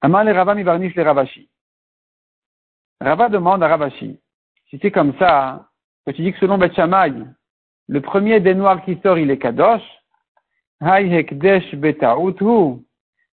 Amal 0.00 0.28
et 0.28 0.32
Rava 0.32 0.54
varnish 0.54 0.94
les 0.94 1.02
Ravashi. 1.02 1.50
Rava 3.00 3.28
demande 3.28 3.62
à 3.62 3.68
Ravashi, 3.68 4.18
si 4.70 4.78
c'est 4.80 4.90
comme 4.90 5.14
ça, 5.18 5.68
que 6.06 6.12
tu 6.12 6.22
dis 6.22 6.32
que 6.32 6.38
selon 6.38 6.58
Batiamai, 6.58 7.12
le 7.88 8.00
premier 8.00 8.40
des 8.40 8.54
noirs 8.54 8.84
qui 8.84 8.98
sort, 9.02 9.18
il 9.18 9.30
est 9.30 9.38
kadosh, 9.38 9.82
Hay 10.80 11.10
hekdesh 11.10 11.74
betaout 11.76 12.84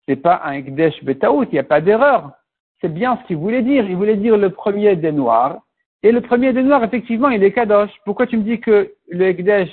c'est 0.07 0.17
pas 0.17 0.41
un 0.45 0.53
hekdesh 0.55 1.05
betaout, 1.05 1.45
il 1.45 1.53
n'y 1.53 1.59
a 1.59 1.65
pas 1.65 1.81
d'erreur 1.81 2.33
c'est 2.81 2.93
bien 2.93 3.19
ce 3.21 3.27
qu'il 3.27 3.37
voulait 3.37 3.63
dire. 3.63 3.85
Il 3.89 3.97
voulait 3.97 4.17
dire 4.17 4.37
le 4.37 4.51
premier 4.51 4.97
des 4.97 5.13
noirs. 5.13 5.61
Et 6.03 6.13
le 6.13 6.21
premier 6.21 6.53
des 6.53 6.63
noirs, 6.63 6.85
effectivement, 6.85 7.29
il 7.29 7.43
est 7.43 7.53
Kadosh. 7.53 7.91
Pourquoi 8.05 8.27
tu 8.27 8.37
me 8.37 8.45
dis 8.45 8.61
que 8.61 8.93
le 9.09 9.27
Ekdesh, 9.27 9.71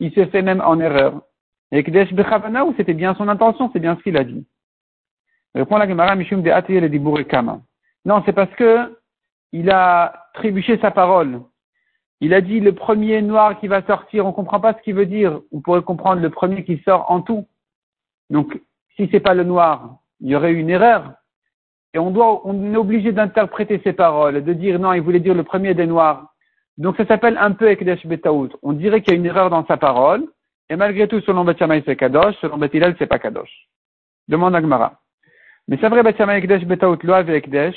il 0.00 0.12
se 0.12 0.26
fait 0.26 0.42
même 0.42 0.60
en 0.60 0.78
erreur? 0.78 1.22
Ekdesh 1.70 2.12
Bechavana, 2.12 2.66
ou 2.66 2.74
c'était 2.76 2.92
bien 2.92 3.14
son 3.14 3.28
intention, 3.28 3.70
c'est 3.72 3.80
bien 3.80 3.96
ce 3.96 4.02
qu'il 4.02 4.18
a 4.18 4.24
dit. 4.24 4.46
Répond 5.54 5.78
la 5.78 5.88
Gemara 5.88 6.14
Mishum 6.14 6.42
de 6.42 6.50
le 6.50 7.22
Kama. 7.22 7.60
Non, 8.04 8.22
c'est 8.26 8.34
parce 8.34 8.52
que 8.54 8.98
il 9.52 9.70
a 9.70 10.28
trébuché 10.34 10.78
sa 10.78 10.90
parole. 10.90 11.42
Il 12.20 12.34
a 12.34 12.40
dit 12.40 12.60
le 12.60 12.74
premier 12.74 13.20
noir 13.20 13.58
qui 13.58 13.68
va 13.68 13.82
sortir, 13.82 14.24
on 14.24 14.28
ne 14.28 14.34
comprend 14.34 14.60
pas 14.60 14.74
ce 14.74 14.82
qu'il 14.82 14.94
veut 14.94 15.06
dire. 15.06 15.40
On 15.50 15.60
pourrait 15.60 15.82
comprendre 15.82 16.22
le 16.22 16.30
premier 16.30 16.64
qui 16.64 16.80
sort 16.84 17.10
en 17.10 17.20
tout. 17.20 17.46
Donc, 18.30 18.60
si 18.96 19.08
c'est 19.10 19.20
pas 19.20 19.34
le 19.34 19.44
noir, 19.44 19.96
il 20.20 20.30
y 20.30 20.36
aurait 20.36 20.52
une 20.52 20.70
erreur. 20.70 21.14
Et 21.94 21.98
on 21.98 22.10
doit, 22.10 22.46
on 22.46 22.72
est 22.72 22.76
obligé 22.76 23.12
d'interpréter 23.12 23.80
ces 23.84 23.92
paroles, 23.92 24.42
de 24.42 24.52
dire 24.52 24.78
non, 24.78 24.92
il 24.92 25.02
voulait 25.02 25.20
dire 25.20 25.34
le 25.34 25.42
premier 25.42 25.74
des 25.74 25.86
noirs. 25.86 26.32
Donc 26.78 26.96
ça 26.96 27.06
s'appelle 27.06 27.36
un 27.38 27.52
peu 27.52 27.68
Ekdesh 27.68 28.06
Betaout. 28.06 28.50
On 28.62 28.72
dirait 28.72 29.02
qu'il 29.02 29.12
y 29.12 29.16
a 29.16 29.18
une 29.18 29.26
erreur 29.26 29.50
dans 29.50 29.66
sa 29.66 29.76
parole, 29.76 30.26
et 30.70 30.76
malgré 30.76 31.06
tout, 31.06 31.20
selon 31.20 31.44
Betchamay, 31.44 31.82
c'est 31.84 31.96
Kadosh, 31.96 32.34
selon 32.40 32.56
Betilel, 32.56 32.96
c'est 32.98 33.06
pas 33.06 33.18
Kadosh. 33.18 33.68
Demande 34.28 34.54
Agmara. 34.54 35.00
Mais 35.68 35.76
c'est 35.80 35.88
vrai, 35.88 36.02
Betchamay 36.02 36.38
Ekdesh 36.38 36.64
Betaout, 36.64 37.02
Loav 37.02 37.28
Ekdesh. 37.28 37.76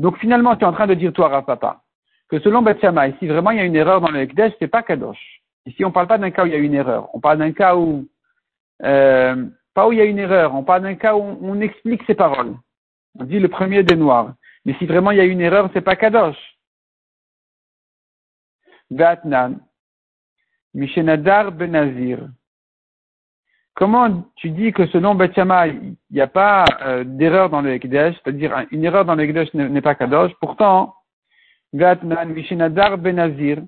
Donc 0.00 0.16
finalement, 0.16 0.56
tu 0.56 0.64
es 0.64 0.66
en 0.66 0.72
train 0.72 0.86
de 0.86 0.94
dire, 0.94 1.12
toi, 1.12 1.28
Rav 1.28 1.44
Papa, 1.44 1.82
que 2.30 2.40
selon 2.40 2.62
Betchamay, 2.62 3.14
si 3.18 3.26
vraiment 3.26 3.50
il 3.50 3.58
y 3.58 3.60
a 3.60 3.64
une 3.64 3.76
erreur 3.76 4.00
dans 4.00 4.10
le 4.10 4.20
Ekdesh, 4.20 4.54
c'est 4.58 4.66
pas 4.66 4.82
Kadosh. 4.82 5.42
Ici, 5.66 5.84
on 5.84 5.92
parle 5.92 6.06
pas 6.06 6.16
d'un 6.16 6.30
cas 6.30 6.44
où 6.44 6.46
il 6.46 6.52
y 6.52 6.56
a 6.56 6.58
une 6.58 6.72
erreur. 6.72 7.10
On 7.14 7.20
parle 7.20 7.36
d'un 7.36 7.52
cas 7.52 7.76
où, 7.76 8.08
euh, 8.82 9.46
pas 9.74 9.86
où 9.86 9.92
il 9.92 9.98
y 9.98 10.00
a 10.00 10.06
une 10.06 10.18
erreur. 10.18 10.54
On 10.54 10.64
parle 10.64 10.84
d'un 10.84 10.94
cas 10.94 11.14
où 11.14 11.38
on 11.42 11.60
explique 11.60 12.02
ses 12.06 12.14
paroles. 12.14 12.54
On 13.18 13.24
dit 13.24 13.38
le 13.38 13.48
premier 13.48 13.82
des 13.82 13.94
noirs. 13.94 14.32
Mais 14.64 14.74
si 14.78 14.86
vraiment 14.86 15.10
il 15.10 15.18
y 15.18 15.20
a 15.20 15.24
une 15.24 15.42
erreur, 15.42 15.68
c'est 15.74 15.82
pas 15.82 15.96
Kadosh. 15.96 16.38
Vatnan, 18.90 19.56
Mishenadar 20.72 21.52
Benazir. 21.52 22.20
Comment 23.80 24.30
tu 24.36 24.50
dis 24.50 24.74
que 24.74 24.86
selon 24.88 25.14
Bethshama, 25.14 25.68
il 25.68 25.96
n'y 26.10 26.20
a 26.20 26.26
pas 26.26 26.66
euh, 26.82 27.02
d'erreur 27.02 27.48
dans 27.48 27.62
le 27.62 27.72
Ekdesh, 27.72 28.14
c'est-à-dire 28.16 28.66
une 28.70 28.84
erreur 28.84 29.06
dans 29.06 29.14
le 29.14 29.24
Ekdesh 29.24 29.54
n'est 29.54 29.80
pas 29.80 29.94
Kadosh, 29.94 30.34
pourtant, 30.34 30.94
Vatnan, 31.72 32.26
Mishenadar 32.26 32.98
Benazir, 32.98 33.62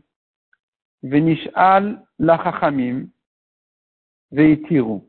Venishal 1.03 2.05
Lachachamim, 2.19 3.07
Veitiru. 4.31 5.01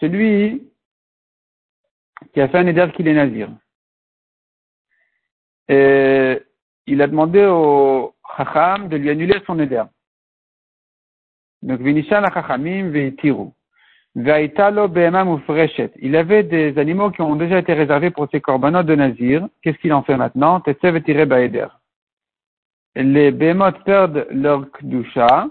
Celui 0.00 0.68
qui 2.34 2.40
a 2.40 2.48
fait 2.48 2.58
un 2.58 2.66
éder 2.66 2.90
qu'il 2.96 3.06
est 3.06 3.14
nazir. 3.14 3.48
Et 5.68 6.42
il 6.88 7.00
a 7.00 7.06
demandé 7.06 7.44
au 7.44 8.12
Chacham 8.36 8.88
de 8.88 8.96
lui 8.96 9.08
annuler 9.08 9.40
son 9.46 9.60
éder. 9.60 9.84
Donc, 11.62 11.80
Vinishal 11.80 12.24
Chachamim 12.32 12.90
veitiru. 12.90 13.50
Veitalo. 14.14 14.90
Il 16.00 16.16
avait 16.16 16.42
des 16.42 16.78
animaux 16.78 17.10
qui 17.10 17.22
ont 17.22 17.36
déjà 17.36 17.58
été 17.58 17.72
réservés 17.72 18.10
pour 18.10 18.28
ses 18.30 18.40
corbanotes 18.40 18.86
de 18.86 18.94
nazir. 18.94 19.48
Qu'est-ce 19.62 19.78
qu'il 19.78 19.92
en 19.92 20.02
fait 20.02 20.16
maintenant? 20.16 20.60
Tetsev 20.60 21.00
et 21.06 21.26
baeder. 21.26 21.68
Les 22.94 23.30
behemoths 23.30 23.82
perdent 23.84 24.26
leur 24.30 24.70
kdusha 24.70 25.48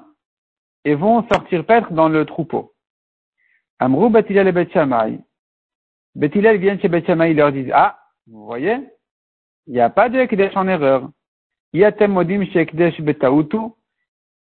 et 0.86 0.94
vont 0.94 1.28
sortir 1.32 1.66
paître 1.66 1.92
dans 1.92 2.08
le 2.08 2.26
troupeau. 2.26 2.74
Amrou 3.80 4.10
Batilal 4.10 4.48
et 4.48 4.52
Betchamay. 4.52 5.20
Betilal 6.14 6.58
vient 6.58 6.78
chez 6.78 6.88
Betchamay, 6.88 7.32
ils 7.32 7.38
leur 7.38 7.52
disent, 7.52 7.72
ah, 7.74 7.98
vous 8.28 8.46
voyez, 8.46 8.78
il 9.66 9.74
n'y 9.74 9.80
a 9.80 9.90
pas 9.90 10.10
de 10.10 10.20
Ekdesh 10.20 10.56
en 10.56 10.68
erreur. 10.68 11.10
Yatem 11.74 12.12
modim 12.12 12.46
chez 12.46 12.60
Ekdesh 12.60 13.02
betautu. 13.02 13.58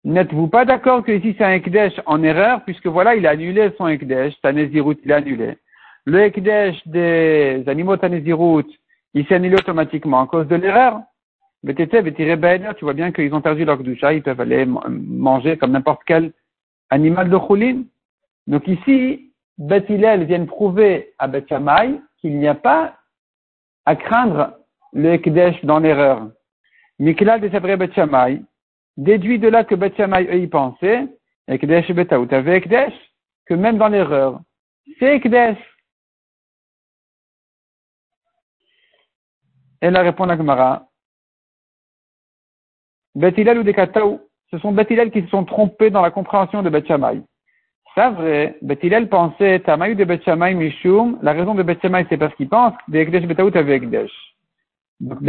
N'êtes-vous 0.06 0.48
pas 0.48 0.66
d'accord 0.66 1.04
que 1.04 1.14
ici 1.14 1.34
c'est 1.38 1.46
un 1.46 1.54
Ekdesh 1.54 1.94
en 2.06 2.24
erreur, 2.24 2.64
puisque 2.66 2.88
voilà, 2.88 3.16
il 3.16 3.26
a 3.26 3.32
annulé 3.32 3.72
son 3.78 3.88
Ekdesh, 3.88 4.34
Tanezirut, 4.42 4.98
il 5.06 5.14
a 5.14 5.18
annulé. 5.18 5.58
Le 6.06 6.20
Ekdesh 6.24 6.86
des 6.88 7.64
animaux 7.68 7.96
Tanezirut, 7.96 8.66
il 9.14 9.26
s'est 9.26 9.36
annulé 9.36 9.56
automatiquement 9.56 10.22
à 10.22 10.28
cause 10.28 10.48
de 10.48 10.56
l'erreur. 10.56 11.02
Tu 11.66 12.84
vois 12.84 12.94
bien 12.94 13.14
qu'ils 13.14 13.34
ont 13.34 13.40
perdu 13.40 13.64
leur 13.64 13.78
Kdusha, 13.78 14.14
ils 14.14 14.22
peuvent 14.22 14.42
aller 14.42 14.66
manger 14.66 15.56
comme 15.56 15.72
n'importe 15.72 16.02
quel 16.06 16.34
animal 16.90 17.30
de 17.30 17.38
Choulin. 17.38 17.84
Donc 18.48 18.68
ici, 18.68 19.32
Bet 19.58 19.86
vient 19.88 20.46
prouver 20.46 21.14
à 21.18 21.28
Bet 21.30 21.46
qu'il 22.20 22.38
n'y 22.38 22.48
a 22.50 22.56
pas 22.56 22.96
à 23.86 23.96
craindre 23.96 24.58
le 24.92 25.14
Ekdesh 25.14 25.64
dans 25.64 25.80
l'erreur. 25.80 26.28
Miklal 27.00 27.40
de 27.40 27.50
Sabre 27.50 27.78
Bet 27.78 27.92
déduit 28.98 29.40
de 29.40 29.48
là 29.48 29.64
que 29.64 29.76
Bet 29.76 29.94
eux 30.00 30.40
y 30.40 30.48
pensaient, 30.48 31.08
Ekdesh 31.48 31.90
et 31.90 31.94
Betaout 31.94 32.32
avec 32.32 32.66
Ekdesh, 32.66 32.94
que 33.46 33.54
même 33.54 33.78
dans 33.78 33.90
l'erreur, 33.90 34.40
c'est 35.00 35.16
Ekdesh. 35.16 35.58
Et 39.82 39.90
la 39.90 40.02
répond 40.02 40.30
à 40.30 40.38
Gemara, 40.38 40.88
Bet 43.16 43.36
ou 43.58 43.64
Dekataou, 43.64 44.22
ce 44.52 44.58
sont 44.60 44.72
Bet 44.72 44.86
qui 45.12 45.22
se 45.22 45.28
sont 45.28 45.44
trompés 45.44 45.90
dans 45.90 46.02
la 46.02 46.12
compréhension 46.12 46.64
de 46.64 46.70
Bet 46.70 46.88
c'est 47.96 48.10
vrai, 48.10 48.58
Bethilel 48.64 49.08
pensait, 49.08 49.60
de 49.60 50.04
Betchamay 50.04 50.56
Mishum, 50.56 51.20
la 51.22 51.34
raison 51.34 51.54
de 51.54 51.62
Betchamay 51.62 52.08
c'est 52.10 52.18
parce 52.18 52.34
qu'il 52.36 52.50
pense 52.50 52.74
de 52.88 52.98
Ekdesh 52.98 53.28
Betaout 53.28 53.56
avec 53.56 53.84
Ekdesh. 53.84 54.12
Donc 55.00 55.20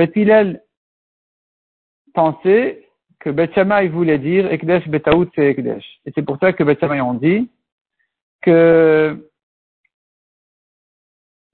pensait 2.15 2.84
que 3.25 3.31
Betchamay 3.31 3.89
voulait 3.89 4.19
dire 4.19 4.53
Ekdesh 4.53 4.87
Betaout 4.87 5.31
c'est 5.35 5.47
Ekdesh. 5.47 5.85
Et 6.05 6.13
c'est 6.15 6.23
pour 6.23 6.37
ça 6.39 6.53
que 6.53 6.63
Betchamay 6.63 7.01
ont 7.01 7.15
dit 7.15 7.51
que 8.43 9.17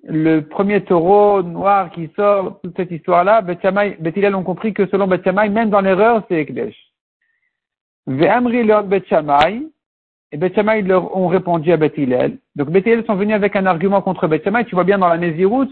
le 0.03 0.41
premier 0.41 0.83
taureau 0.83 1.43
noir 1.45 1.93
qui 1.93 2.11
sort, 2.17 2.61
toute 2.61 2.77
cette 2.77 2.91
histoire-là, 2.91 3.43
Bethilel 3.43 4.35
ont 4.35 4.43
compris 4.43 4.75
que 4.75 4.87
selon 4.89 5.07
Betchamay, 5.07 5.49
même 5.51 5.71
dans 5.71 5.81
l'erreur, 5.81 6.25
c'est 6.29 6.41
Ekdesh. 6.41 6.75
Ve'amri 8.09 8.65
Lord 8.65 8.85
Betchamay, 8.85 9.63
et 10.33 10.39
ils 10.39 10.87
leur 10.89 11.17
ont 11.17 11.29
répondu 11.29 11.71
à 11.71 11.77
Beth 11.77 11.95
Donc 12.57 12.71
Beth 12.71 13.07
sont 13.07 13.15
venus 13.15 13.37
avec 13.37 13.55
un 13.55 13.67
argument 13.67 14.03
contre 14.03 14.27
Beth 14.27 14.43
Tu 14.67 14.75
vois 14.75 14.85
bien 14.85 14.99
dans 14.99 15.09
la 15.09 15.19
Néziroute 15.19 15.71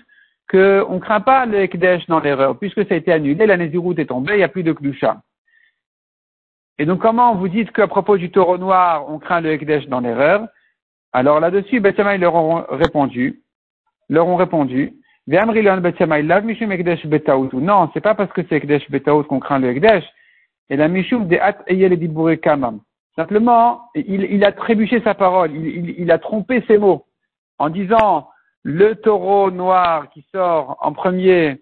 qu'on 0.49 0.95
ne 0.95 1.01
craint 1.01 1.21
pas 1.21 1.45
le 1.45 1.59
Ekdesh 1.59 2.07
dans 2.07 2.21
l'erreur. 2.21 2.57
Puisque 2.57 2.87
ça 2.87 2.95
a 2.95 2.99
été 2.99 3.13
annulé, 3.13 3.47
la 3.47 3.57
Néziroute 3.57 3.99
est 3.99 4.07
tombée, 4.07 4.35
il 4.35 4.39
n'y 4.39 4.43
a 4.45 4.49
plus 4.49 4.63
de 4.63 4.73
Klusha. 4.73 5.23
Et 6.79 6.87
donc 6.87 7.01
comment 7.01 7.35
vous 7.35 7.49
dites 7.49 7.73
qu'à 7.73 7.87
propos 7.87 8.17
du 8.17 8.31
taureau 8.31 8.59
noir, 8.59 9.11
on 9.11 9.19
craint 9.19 9.41
le 9.41 9.53
Ekdesh 9.53 9.89
dans 9.89 10.01
l'erreur? 10.01 10.47
Alors 11.13 11.41
là-dessus, 11.41 11.81
Beth 11.81 11.99
ils 11.99 12.21
leur 12.21 12.35
ont 12.35 12.65
répondu, 12.71 13.43
leur 14.09 14.29
ont 14.29 14.37
répondu, 14.37 14.95
non, 15.31 15.45
c'est 17.93 18.01
pas 18.01 18.15
parce 18.15 18.33
que 18.33 18.41
c'est 18.49 18.57
Ekdesh 18.57 18.91
Betaout 18.91 19.25
qu'on 19.25 19.41
craint 19.41 19.59
le 19.59 19.69
Ekdesh. 19.69 20.05
Et 20.71 20.77
la 20.77 20.89
Mishum 20.89 21.29
de 21.29 21.37
At 21.37 21.65
Kamam. 22.37 22.81
Simplement, 23.15 23.91
il, 23.95 24.43
a 24.43 24.53
trébuché 24.53 25.03
sa 25.03 25.13
parole, 25.13 25.51
il, 25.55 26.11
a 26.11 26.19
trompé 26.19 26.65
ses 26.67 26.79
mots 26.79 27.05
en 27.59 27.69
disant 27.69 28.31
le 28.63 28.95
taureau 28.95 29.51
noir 29.51 30.09
qui 30.11 30.25
sort 30.33 30.79
en 30.81 30.93
premier. 30.93 31.61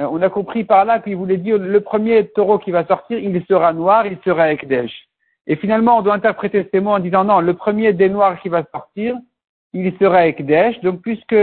Euh, 0.00 0.08
on 0.10 0.20
a 0.22 0.28
compris 0.28 0.64
par 0.64 0.84
là 0.84 1.00
qu'il 1.00 1.16
voulait 1.16 1.38
dire 1.38 1.58
le 1.58 1.80
premier 1.80 2.28
taureau 2.28 2.58
qui 2.58 2.70
va 2.70 2.86
sortir, 2.86 3.18
il 3.18 3.44
sera 3.46 3.72
noir, 3.72 4.06
il 4.06 4.18
sera 4.24 4.52
Ekdesh. 4.52 4.92
Et 5.46 5.56
finalement, 5.56 5.98
on 5.98 6.02
doit 6.02 6.14
interpréter 6.14 6.68
ces 6.72 6.80
mots 6.80 6.90
en 6.90 6.98
disant 6.98 7.24
non, 7.24 7.40
le 7.40 7.54
premier 7.54 7.92
des 7.92 8.08
noirs 8.08 8.40
qui 8.40 8.48
va 8.48 8.64
sortir, 8.72 9.16
il 9.72 9.96
sera 9.98 10.26
Ekdesh. 10.26 10.80
Donc, 10.80 11.00
puisque 11.02 11.36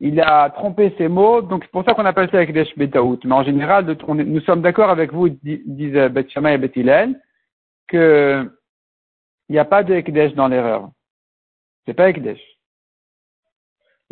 il 0.00 0.20
a 0.20 0.50
trompé 0.50 0.94
ses 0.98 1.08
mots, 1.08 1.42
donc 1.42 1.64
c'est 1.64 1.70
pour 1.70 1.84
ça 1.84 1.94
qu'on 1.94 2.06
appelle 2.06 2.30
ça 2.30 2.42
Ekdesh 2.42 2.76
Betaout. 2.76 3.20
Mais 3.24 3.34
en 3.34 3.44
général, 3.44 3.86
nous 4.08 4.40
sommes 4.40 4.62
d'accord 4.62 4.90
avec 4.90 5.12
vous, 5.12 5.28
disent 5.28 6.10
Bet 6.10 6.26
et 6.34 6.58
Bet 6.58 6.72
qu'il 7.88 8.50
n'y 9.48 9.58
a 9.58 9.64
pas 9.64 9.82
de 9.82 9.94
Ekdesh 9.94 10.34
dans 10.34 10.48
l'erreur. 10.48 10.90
C'est 11.86 11.94
pas 11.94 12.08
Ekdesh. 12.08 12.51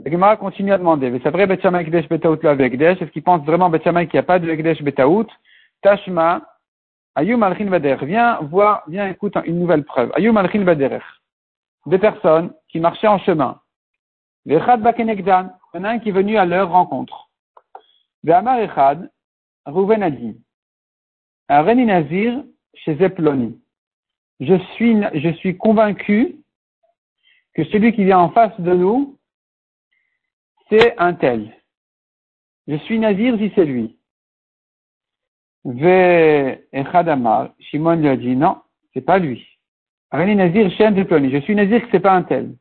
La 0.04 0.11
Gemara 0.11 0.37
continue 0.37 0.73
à 0.73 0.78
demander, 0.78 1.11
mais 1.11 1.21
c'est 1.23 1.30
vrai 1.30 1.47
Betchamay 1.47 1.83
Ekdesh 1.83 2.09
Betaout 2.09 2.45
avec 2.45 2.73
Ekdesh, 2.73 3.02
est-ce 3.02 3.11
qu'il 3.11 3.23
pense 3.23 3.45
vraiment 3.45 3.71
Betchamay 3.71 4.07
qu'il 4.07 4.14
n'y 4.14 4.21
a 4.21 4.25
pas 4.25 4.38
de 4.38 4.49
Ekdesh 4.49 4.83
Betaout 4.83 5.26
Tashma, 5.83 6.42
Ayum 7.14 7.42
Alchin 7.42 7.66
Bader, 7.66 7.97
viens 8.02 8.38
voir, 8.42 8.83
viens 8.88 9.09
écoute 9.09 9.37
une 9.45 9.59
nouvelle 9.59 9.85
preuve. 9.85 10.11
Ayum 10.14 10.37
Alchin 10.37 10.62
Bader, 10.62 10.99
deux 11.87 11.99
personnes 11.99 12.52
qui 12.69 12.80
marchaient 12.80 13.09
en 13.09 13.19
chemin. 13.19 13.61
Vechad 14.47 14.80
Bakenekdan, 14.80 15.52
il 15.75 15.78
y 15.78 15.80
en 15.80 15.85
a 15.85 15.90
un 15.90 15.99
qui 15.99 16.11
est 16.11 16.12
venu 16.12 16.37
à 16.37 16.45
leur 16.45 16.71
rencontre. 16.71 17.28
Ve'amar 18.25 18.59
Echad, 18.59 19.11
Rouven 19.66 20.02
a 20.02 20.11
dit, 20.11 20.37
un 21.49 21.62
Reni 21.62 21.85
Nazir 21.85 22.42
chez 22.75 22.97
Zeploni 22.97 23.61
je 24.40 24.59
suis, 24.75 24.97
je 25.14 25.28
suis 25.35 25.57
convaincu 25.57 26.37
que 27.54 27.64
celui 27.64 27.92
qui 27.92 28.04
vient 28.04 28.19
en 28.19 28.30
face 28.30 28.59
de 28.59 28.73
nous, 28.73 29.19
c'est 30.70 30.98
un 30.98 31.14
tel. 31.14 31.52
Je 32.66 32.76
suis 32.76 32.98
nazir 32.98 33.36
si 33.38 33.52
c'est 33.54 33.64
lui. 33.64 33.98
Ve 35.64 36.58
Echadamar, 36.72 37.50
Shimon 37.58 37.96
lui 37.96 38.08
a 38.08 38.16
dit 38.16 38.36
non, 38.36 38.58
c'est 38.94 39.02
pas 39.02 39.18
lui. 39.18 39.46
Reni 40.12 40.34
Nazir, 40.34 40.68
Je 40.70 41.40
suis 41.42 41.54
nazir 41.54 41.82
que 41.82 41.88
c'est 41.92 42.00
pas 42.00 42.14
un 42.14 42.22
tel. 42.22 42.56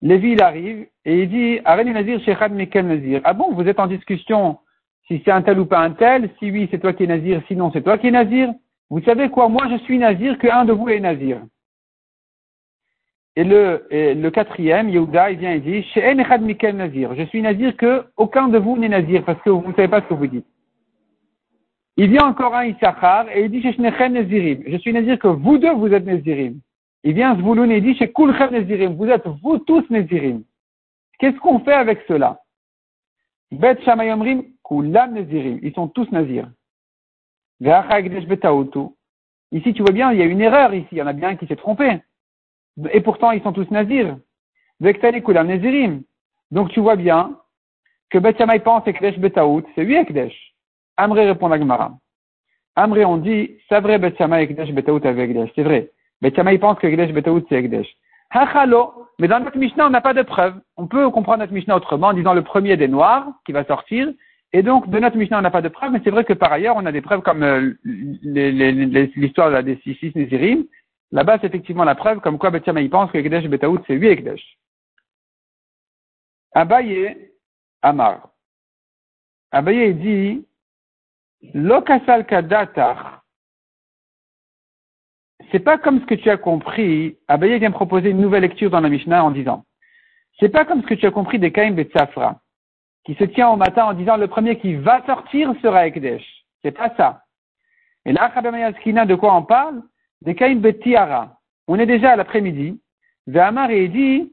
Lévi, 0.00 0.32
il 0.32 0.42
arrive 0.42 0.86
et 1.04 1.22
il 1.22 1.28
dit, 1.28 1.60
Areni 1.64 1.92
Nazir, 1.92 2.20
Shechad 2.20 2.52
Mekel 2.52 2.86
Nazir? 2.86 3.20
Ah 3.24 3.34
bon, 3.34 3.52
vous 3.52 3.68
êtes 3.68 3.78
en 3.78 3.86
discussion 3.86 4.58
si 5.06 5.20
c'est 5.24 5.30
un 5.30 5.42
tel 5.42 5.60
ou 5.60 5.66
pas 5.66 5.80
un 5.80 5.90
tel, 5.90 6.30
si 6.38 6.50
oui, 6.50 6.68
c'est 6.70 6.78
toi 6.78 6.94
qui 6.94 7.04
es 7.04 7.06
nazir, 7.06 7.42
sinon 7.46 7.70
c'est 7.72 7.82
toi 7.82 7.98
qui 7.98 8.08
es 8.08 8.10
nazir. 8.10 8.52
Vous 8.88 9.02
savez 9.02 9.28
quoi? 9.28 9.48
Moi, 9.48 9.68
je 9.70 9.76
suis 9.84 9.98
nazir, 9.98 10.38
qu'un 10.38 10.64
de 10.64 10.72
vous 10.72 10.88
est 10.88 11.00
nazir. 11.00 11.42
Et 13.36 13.42
le, 13.42 13.86
le 13.90 14.30
quatrième, 14.30 14.88
Yehuda, 14.88 15.32
il 15.32 15.38
vient 15.38 15.52
et 15.52 15.60
dit, 15.60 15.84
Nazir. 16.72 17.14
Je 17.16 17.24
suis 17.24 17.42
nazir 17.42 17.76
que 17.76 18.04
aucun 18.16 18.48
de 18.48 18.58
vous 18.58 18.76
n'est 18.76 18.88
nazir, 18.88 19.24
parce 19.24 19.40
que 19.42 19.50
vous 19.50 19.68
ne 19.68 19.74
savez 19.74 19.88
pas 19.88 20.02
ce 20.02 20.06
que 20.06 20.14
vous 20.14 20.28
dites. 20.28 20.46
Il 21.96 22.10
vient 22.10 22.26
encore 22.26 22.54
un 22.54 22.66
Issachar, 22.66 23.26
et 23.34 23.44
il 23.44 23.50
dit, 23.50 23.60
Nazirim. 23.78 24.62
Je 24.66 24.76
suis 24.76 24.92
nazir 24.92 25.18
que 25.18 25.28
vous 25.28 25.58
deux, 25.58 25.72
vous 25.72 25.92
êtes 25.92 26.06
nazirim. 26.06 26.60
Il 27.02 27.14
vient 27.14 27.36
Zvouloun 27.36 27.70
et 27.70 27.78
il 27.78 27.82
dit, 27.82 27.96
Chez 27.96 28.12
Kulchem 28.12 28.52
Nazirim. 28.52 28.94
Vous 28.94 29.06
êtes 29.06 29.26
vous 29.42 29.58
tous 29.58 29.84
nazirim. 29.90 30.44
Qu'est-ce 31.18 31.38
qu'on 31.38 31.58
fait 31.60 31.74
avec 31.74 32.00
cela? 32.06 32.40
Bet 33.50 33.82
Shamayomrim, 33.84 34.44
Kulam 34.64 35.14
Nazirim. 35.14 35.58
Ils 35.62 35.74
sont 35.74 35.88
tous 35.88 36.10
nazirs. 36.12 36.48
Ici, 39.52 39.72
tu 39.72 39.82
vois 39.82 39.92
bien, 39.92 40.12
il 40.12 40.18
y 40.18 40.22
a 40.22 40.24
une 40.24 40.40
erreur 40.40 40.74
ici. 40.74 40.88
Il 40.92 40.98
y 40.98 41.02
en 41.02 41.06
a 41.06 41.12
bien 41.12 41.30
un 41.30 41.36
qui 41.36 41.46
s'est 41.46 41.56
trompé. 41.56 42.00
Et 42.90 43.00
pourtant, 43.00 43.30
ils 43.30 43.42
sont 43.42 43.52
tous 43.52 43.70
nazirs. 43.70 44.16
Donc, 46.50 46.70
tu 46.70 46.80
vois 46.80 46.96
bien 46.96 47.36
que 48.10 48.18
Bet 48.18 48.34
pense 48.64 48.86
Ekdesh 48.86 49.18
Betaout, 49.18 49.64
c'est 49.74 49.84
lui 49.84 49.94
Ekdesh. 49.94 50.54
Amré 50.96 51.26
répond 51.26 51.50
à 51.50 51.58
Gemara. 51.58 51.92
Amré, 52.76 53.04
on 53.04 53.16
dit, 53.16 53.56
c'est 53.68 53.80
vrai, 53.80 53.98
Bet 53.98 54.14
Shammai 54.16 54.42
Ekdesh 54.42 54.72
Betaout 54.72 55.04
Ekdesh. 55.04 55.50
C'est 55.54 55.62
vrai. 55.62 55.90
Bet 56.20 56.34
Shammai 56.34 56.58
pense 56.58 56.78
que 56.78 56.86
Ekdesh 56.86 57.12
Betaout 57.12 57.44
c'est 57.48 57.56
Ekdesh. 57.56 57.88
Hachalo, 58.30 59.06
mais 59.18 59.28
dans 59.28 59.40
notre 59.40 59.56
Mishnah, 59.56 59.86
on 59.86 59.90
n'a 59.90 60.00
pas 60.00 60.14
de 60.14 60.22
preuve. 60.22 60.54
On 60.76 60.88
peut 60.88 61.08
comprendre 61.10 61.38
notre 61.38 61.52
Mishnah 61.52 61.76
autrement 61.76 62.08
en 62.08 62.12
disant 62.14 62.34
le 62.34 62.42
premier 62.42 62.76
des 62.76 62.88
noirs 62.88 63.26
qui 63.46 63.52
va 63.52 63.64
sortir. 63.64 64.08
Et 64.52 64.62
donc, 64.62 64.88
de 64.88 64.98
notre 64.98 65.16
Mishnah, 65.16 65.38
on 65.38 65.42
n'a 65.42 65.50
pas 65.50 65.62
de 65.62 65.68
preuve, 65.68 65.92
mais 65.92 66.00
c'est 66.04 66.10
vrai 66.10 66.24
que 66.24 66.32
par 66.32 66.52
ailleurs, 66.52 66.76
on 66.76 66.86
a 66.86 66.92
des 66.92 67.00
preuves 67.00 67.22
comme 67.22 67.42
euh, 67.42 67.72
l'histoire 68.24 69.62
des 69.62 69.78
six 69.84 70.14
Nézirim. 70.14 70.64
Là-bas, 71.12 71.38
c'est 71.40 71.46
effectivement 71.46 71.84
la 71.84 71.94
preuve 71.94 72.20
comme 72.20 72.38
quoi 72.38 72.50
Bet 72.50 72.62
Shammai 72.64 72.88
pense 72.88 73.10
que 73.10 73.18
Ekdesh 73.18 73.48
Betaout 73.48 73.82
c'est 73.86 73.94
lui 73.94 74.08
Ekdesh. 74.08 74.42
Abaye 76.52 77.30
Amar. 77.82 78.30
Abaye 79.50 79.94
dit, 79.94 80.46
Lokasal 81.52 82.26
Kadatar. 82.26 83.22
C'est 85.50 85.60
pas 85.60 85.78
comme 85.78 86.00
ce 86.00 86.06
que 86.06 86.14
tu 86.14 86.30
as 86.30 86.36
compris. 86.36 87.18
Abaye 87.28 87.58
vient 87.58 87.70
proposer 87.70 88.10
une 88.10 88.20
nouvelle 88.20 88.42
lecture 88.42 88.70
dans 88.70 88.80
la 88.80 88.88
Mishnah 88.88 89.24
en 89.24 89.30
disant, 89.30 89.64
c'est 90.40 90.48
pas 90.48 90.64
comme 90.64 90.82
ce 90.82 90.86
que 90.86 90.94
tu 90.94 91.06
as 91.06 91.10
compris 91.10 91.38
des 91.38 91.52
Kaim 91.52 91.72
Betsafra, 91.72 92.40
qui 93.04 93.14
se 93.14 93.24
tient 93.24 93.50
au 93.50 93.56
matin 93.56 93.84
en 93.84 93.94
disant 93.94 94.16
le 94.16 94.26
premier 94.26 94.58
qui 94.58 94.74
va 94.74 95.04
sortir 95.06 95.54
sera 95.62 95.86
Ekdesh. 95.86 96.24
C'est 96.62 96.72
pas 96.72 96.94
ça. 96.96 97.24
Et 98.06 98.12
là, 98.12 98.32
Skina, 98.80 99.06
de 99.06 99.14
quoi 99.14 99.34
on 99.34 99.44
parle? 99.44 99.82
Betiara. 100.24 101.38
On 101.68 101.78
est 101.78 101.86
déjà 101.86 102.12
à 102.12 102.16
l'après-midi. 102.16 102.80
Ve'amar 103.26 103.70
et 103.70 103.88
dit, 103.88 104.32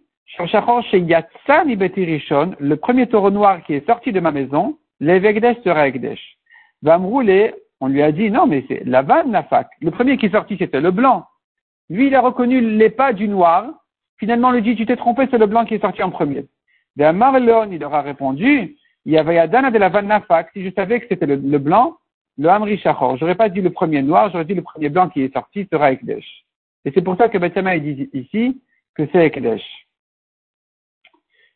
le 2.59 2.75
premier 2.75 3.07
taureau 3.07 3.31
noir 3.31 3.63
qui 3.63 3.73
est 3.73 3.85
sorti 3.85 4.11
de 4.11 4.19
ma 4.19 4.31
maison, 4.31 4.77
l'Evegdesh 4.99 5.57
sera 5.63 5.87
Ekdesh. 5.87 6.37
rouler, 6.83 7.53
on 7.79 7.87
lui 7.87 8.01
a 8.01 8.11
dit, 8.11 8.29
non, 8.29 8.47
mais 8.47 8.63
c'est 8.67 8.83
la 8.85 9.01
vanne, 9.01 9.31
Nafak. 9.31 9.67
Le 9.81 9.91
premier 9.91 10.17
qui 10.17 10.27
est 10.27 10.31
sorti, 10.31 10.57
c'était 10.57 10.81
le 10.81 10.91
blanc. 10.91 11.25
Lui, 11.89 12.07
il 12.07 12.15
a 12.15 12.21
reconnu 12.21 12.61
les 12.61 12.89
pas 12.89 13.11
du 13.11 13.27
noir. 13.27 13.65
Finalement, 14.17 14.49
on 14.49 14.51
lui 14.51 14.61
dit, 14.61 14.75
tu 14.75 14.85
t'es 14.85 14.95
trompé, 14.95 15.27
c'est 15.29 15.37
le 15.37 15.47
blanc 15.47 15.65
qui 15.65 15.75
est 15.75 15.81
sorti 15.81 16.03
en 16.03 16.11
premier. 16.11 16.45
Vamar 16.95 17.37
il 17.39 17.79
leur 17.79 17.93
a 17.93 18.01
répondu, 18.01 18.77
il 19.05 19.11
y 19.11 19.17
avait 19.17 19.47
Dana 19.47 19.71
de 19.71 19.77
la 19.77 19.89
vanne 19.89 20.07
Nafak. 20.07 20.51
Si 20.53 20.63
je 20.63 20.69
savais 20.73 20.99
que 20.99 21.07
c'était 21.09 21.25
le, 21.25 21.57
blanc, 21.57 21.97
le 22.41 22.49
Hamri 22.49 22.79
Shachor. 22.79 23.17
J'aurais 23.17 23.35
pas 23.35 23.49
dit 23.49 23.61
le 23.61 23.69
premier 23.69 24.01
noir, 24.01 24.31
j'aurais 24.31 24.45
dit 24.45 24.55
le 24.55 24.63
premier 24.63 24.89
blanc 24.89 25.09
qui 25.09 25.21
est 25.21 25.31
sorti 25.31 25.67
sera 25.71 25.91
Ekdesh. 25.91 26.25
Et 26.83 26.91
c'est 26.91 27.03
pour 27.03 27.15
ça 27.15 27.29
que 27.29 27.37
Bethama 27.37 27.77
dit 27.77 28.09
ici 28.13 28.59
que 28.95 29.03
c'est 29.11 29.27
Ekdesh. 29.27 29.63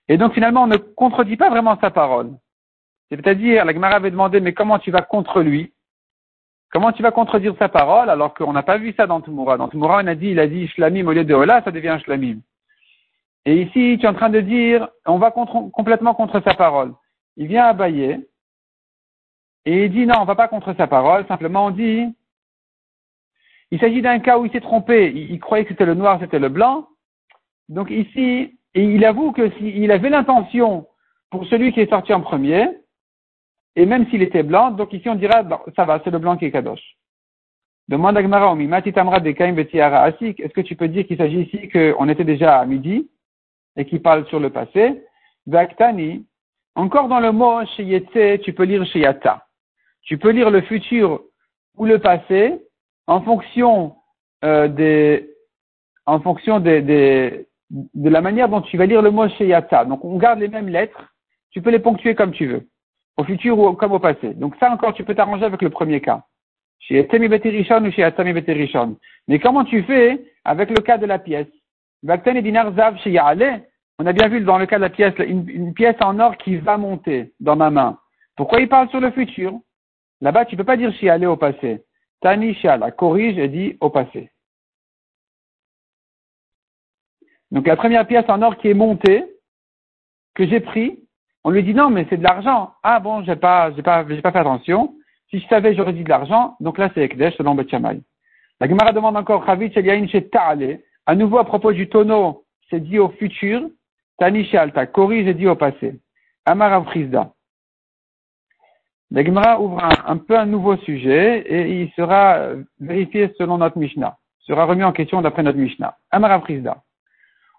Et 0.08 0.18
donc 0.18 0.34
finalement, 0.34 0.64
on 0.64 0.68
ne 0.68 0.78
contredit 0.78 1.38
pas 1.38 1.50
vraiment 1.50 1.76
sa 1.82 1.90
parole. 1.90 2.34
C'est-à-dire, 3.10 3.66
la 3.66 3.74
Gemara 3.74 3.96
avait 3.96 4.12
demandé, 4.12 4.40
mais 4.40 4.54
comment 4.54 4.78
tu 4.78 4.92
vas 4.92 5.02
contre 5.02 5.42
lui? 5.42 5.74
Comment 6.72 6.92
tu 6.92 7.02
vas 7.02 7.12
contredire 7.12 7.56
sa 7.58 7.68
parole 7.68 8.12
alors 8.12 8.36
qu'on 8.36 8.54
n'a 8.54 8.62
pas 8.62 8.78
vu 8.78 8.94
ça 8.96 9.08
dans 9.08 9.22
Tumura 9.22 9.58
Dans 9.58 9.70
Tumura, 9.70 10.02
on 10.04 10.08
a 10.08 10.14
dit, 10.14 10.30
il 10.30 10.40
a 10.40 10.48
dit 10.48 10.68
Shlamim 10.68 11.08
au 11.08 11.14
lieu 11.14 11.24
de 11.24 11.34
Ola, 11.34 11.64
ça 11.64 11.72
devient 11.72 11.98
Shlamim. 12.04 12.42
Et 13.46 13.62
ici, 13.62 13.98
tu 14.00 14.06
es 14.06 14.08
en 14.08 14.14
train 14.14 14.30
de 14.30 14.42
dire, 14.42 14.88
on 15.08 15.18
va 15.18 15.32
complètement 15.32 16.14
contre 16.14 16.44
sa 16.44 16.54
parole. 16.54 16.94
Il 17.38 17.48
vient 17.48 17.66
à 17.66 17.74
Bayer, 17.74 18.20
et 19.66 19.86
il 19.86 19.92
dit 19.92 20.06
non, 20.06 20.16
on 20.22 20.26
va 20.26 20.36
pas 20.36 20.48
contre 20.48 20.74
sa 20.76 20.88
parole, 20.88 21.26
simplement 21.28 21.66
on 21.66 21.72
dit, 21.72 22.06
il 23.72 23.80
s'agit 23.80 24.02
d'un 24.02 24.20
cas 24.20 24.38
où 24.38 24.46
il 24.46 24.52
s'est 24.52 24.62
trompé, 24.62 25.12
il 25.12 25.40
croyait 25.40 25.66
que 25.66 25.72
c'était 25.72 25.86
le 25.86 25.96
noir, 25.96 26.20
c'était 26.20 26.40
le 26.40 26.50
blanc. 26.50 26.88
Donc 27.68 27.90
ici, 27.90 28.58
et 28.76 28.84
il 28.84 29.04
avoue 29.04 29.32
que 29.32 29.50
s'il 29.58 29.92
avait 29.92 30.10
l'intention 30.10 30.88
pour 31.32 31.46
celui 31.48 31.74
qui 31.74 31.82
est 31.82 31.90
sorti 31.90 32.14
en 32.14 32.22
premier, 32.22 32.68
et 33.76 33.86
même 33.86 34.08
s'il 34.10 34.22
était 34.22 34.44
blanc, 34.44 34.72
donc 34.72 34.94
ici 34.94 35.10
on 35.10 35.16
dira, 35.16 35.44
ça 35.76 35.86
va, 35.86 36.00
c'est 36.04 36.12
le 36.12 36.20
blanc 36.20 36.38
qui 36.38 36.46
est 36.46 36.52
kadosh. 36.52 36.96
Demande 37.88 38.18
à 38.18 38.24
Gmara, 38.24 38.56
est-ce 38.56 40.54
que 40.54 40.62
tu 40.62 40.76
peux 40.76 40.88
dire 40.88 41.06
qu'il 41.06 41.18
s'agit 41.18 41.42
ici 41.42 41.70
qu'on 41.70 42.10
était 42.10 42.24
déjà 42.24 42.60
à 42.60 42.66
midi 42.66 43.10
et 43.76 43.86
qu'il 43.86 44.02
parle 44.02 44.26
sur 44.28 44.40
le 44.40 44.50
passé? 44.50 45.04
Vaktani, 45.46 46.26
encore 46.76 47.08
dans 47.08 47.20
le 47.20 47.32
mot 47.32 47.64
Sheyetse, 47.76 48.42
tu 48.42 48.54
peux 48.54 48.64
lire 48.64 48.86
Sheyata. 48.86 49.45
Tu 50.06 50.18
peux 50.18 50.30
lire 50.30 50.50
le 50.50 50.62
futur 50.62 51.22
ou 51.78 51.86
le 51.86 52.00
passé 52.00 52.62
en 53.08 53.22
fonction 53.22 53.96
euh, 54.44 54.68
des, 54.68 55.30
en 56.06 56.20
fonction 56.20 56.60
des, 56.60 56.82
des, 56.82 57.48
de 57.70 58.10
la 58.10 58.22
manière 58.22 58.50
dont 58.50 58.62
tu 58.62 58.78
vas 58.78 58.86
lire 58.86 59.02
le 59.02 59.12
mot 59.12 59.28
Sheyata. 59.28 59.86
Donc 59.86 60.06
on 60.06 60.18
garde 60.18 60.40
les 60.40 60.48
mêmes 60.48 60.70
lettres, 60.70 61.14
tu 61.52 61.62
peux 61.62 61.72
les 61.72 61.80
ponctuer 61.80 62.16
comme 62.16 62.32
tu 62.32 62.48
veux, 62.48 62.68
au 63.18 63.24
futur 63.24 63.58
ou 63.60 63.74
comme 63.74 63.92
au 63.92 64.00
passé. 64.00 64.34
Donc 64.34 64.56
ça 64.60 64.72
encore, 64.72 64.94
tu 64.94 65.04
peux 65.04 65.16
t'arranger 65.16 65.46
avec 65.46 65.62
le 65.62 65.70
premier 65.70 66.02
cas. 66.02 66.24
Chez 66.80 67.04
Beterishon 67.04 67.84
ou 67.86 67.92
chez 67.92 68.04
Atami 68.04 68.34
Beterishon. 68.34 68.98
Mais 69.28 69.40
comment 69.40 69.64
tu 69.64 69.84
fais 69.84 70.24
avec 70.44 70.70
le 70.70 70.82
cas 70.84 70.98
de 70.98 71.06
la 71.06 71.18
pièce? 71.18 71.48
Et 72.04 73.00
chez 73.04 73.20
On 73.98 74.06
a 74.06 74.14
bien 74.14 74.28
vu 74.28 74.42
dans 74.42 74.58
le 74.60 74.66
cas 74.66 74.76
de 74.78 74.82
la 74.82 74.90
pièce, 74.90 75.14
une, 75.20 75.74
pièce 75.74 75.96
en 76.02 76.20
or 76.20 76.38
qui 76.38 76.58
va 76.58 76.78
monter 76.78 77.34
dans 77.40 77.56
ma 77.56 77.72
main. 77.72 77.98
Pourquoi 78.36 78.60
il 78.60 78.68
parle 78.68 78.90
sur 78.90 79.00
le 79.00 79.12
futur? 79.12 79.60
Là-bas, 80.22 80.46
tu 80.46 80.56
peux 80.58 80.64
pas 80.64 80.78
dire 80.78 80.94
Shiale 80.94 81.26
au 81.26 81.38
passé. 81.38 81.84
Tani 82.22 82.54
Shiala 82.56 82.92
corrige 82.92 83.38
et 83.38 83.48
dit 83.48 83.78
au 83.82 83.90
passé. 83.90 84.32
Donc 87.52 87.68
la 87.68 87.76
première 87.76 88.08
pièce 88.08 88.26
en 88.28 88.42
or 88.42 88.58
qui 88.58 88.70
est 88.70 88.74
montée, 88.74 89.24
que 90.34 90.46
j'ai 90.46 90.60
pris, 90.60 91.00
on 91.44 91.52
lui 91.52 91.64
dit 91.64 91.74
non, 91.74 91.90
mais 91.90 92.08
c'est 92.10 92.18
de 92.18 92.24
l'argent. 92.24 92.74
Ah 92.84 93.00
bon, 93.00 93.24
j'ai 93.24 93.36
pas, 93.36 93.72
j'ai 93.76 93.84
pas, 93.84 94.06
j'ai 94.08 94.22
pas 94.22 94.32
fait 94.32 94.40
attention. 94.40 94.96
Si 95.30 95.40
je 95.40 95.48
savais, 95.48 95.76
j'aurais 95.76 95.94
dit 95.94 96.04
de 96.04 96.10
l'argent. 96.10 96.56
Donc 96.60 96.78
là, 96.78 96.90
c'est 96.94 97.02
Ekdesh 97.02 97.36
selon 97.36 97.56
Betchamay. 97.56 98.02
La 98.60 98.68
Gemara 98.68 98.94
demande 98.94 99.18
encore, 99.18 99.46
Chavit 99.46 99.72
chez 99.74 100.30
Ta'ale. 100.30 100.80
À 101.06 101.16
nouveau, 101.16 101.38
à 101.38 101.46
propos 101.46 101.72
du 101.72 101.88
tonneau, 101.88 102.46
c'est 102.70 102.80
dit 102.80 103.00
au 103.00 103.10
futur. 103.10 103.70
Tani 104.18 104.50
Alta, 104.56 104.88
corrige 104.88 105.28
et 105.28 105.34
dit 105.34 105.48
au 105.48 105.56
passé. 105.56 106.00
Amar 106.46 106.84
Frisda. 106.86 107.35
La 109.12 109.24
Gemara 109.24 109.62
ouvre 109.62 109.84
un, 109.84 110.18
peu 110.18 110.38
un 110.38 110.46
nouveau 110.46 110.78
sujet 110.78 111.42
et 111.42 111.82
il 111.82 111.92
sera 111.92 112.50
vérifié 112.80 113.34
selon 113.38 113.60
notre 113.60 113.78
Mishnah. 113.78 114.18
Sera 114.40 114.66
remis 114.66 114.84
en 114.84 114.92
question 114.92 115.22
d'après 115.22 115.44
notre 115.44 115.58
Mishnah. 115.58 115.98
Amar 116.12 116.42
Frisda. 116.42 116.84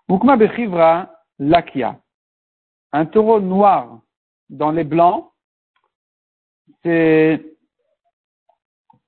Ukma 0.09 0.37
Bechivra 0.37 1.11
Lakia. 1.39 1.99
Un 2.93 3.07
taureau 3.07 3.41
noir 3.41 4.01
dans 4.49 4.71
les 4.71 4.85
blancs, 4.85 5.31
c'est 6.83 7.45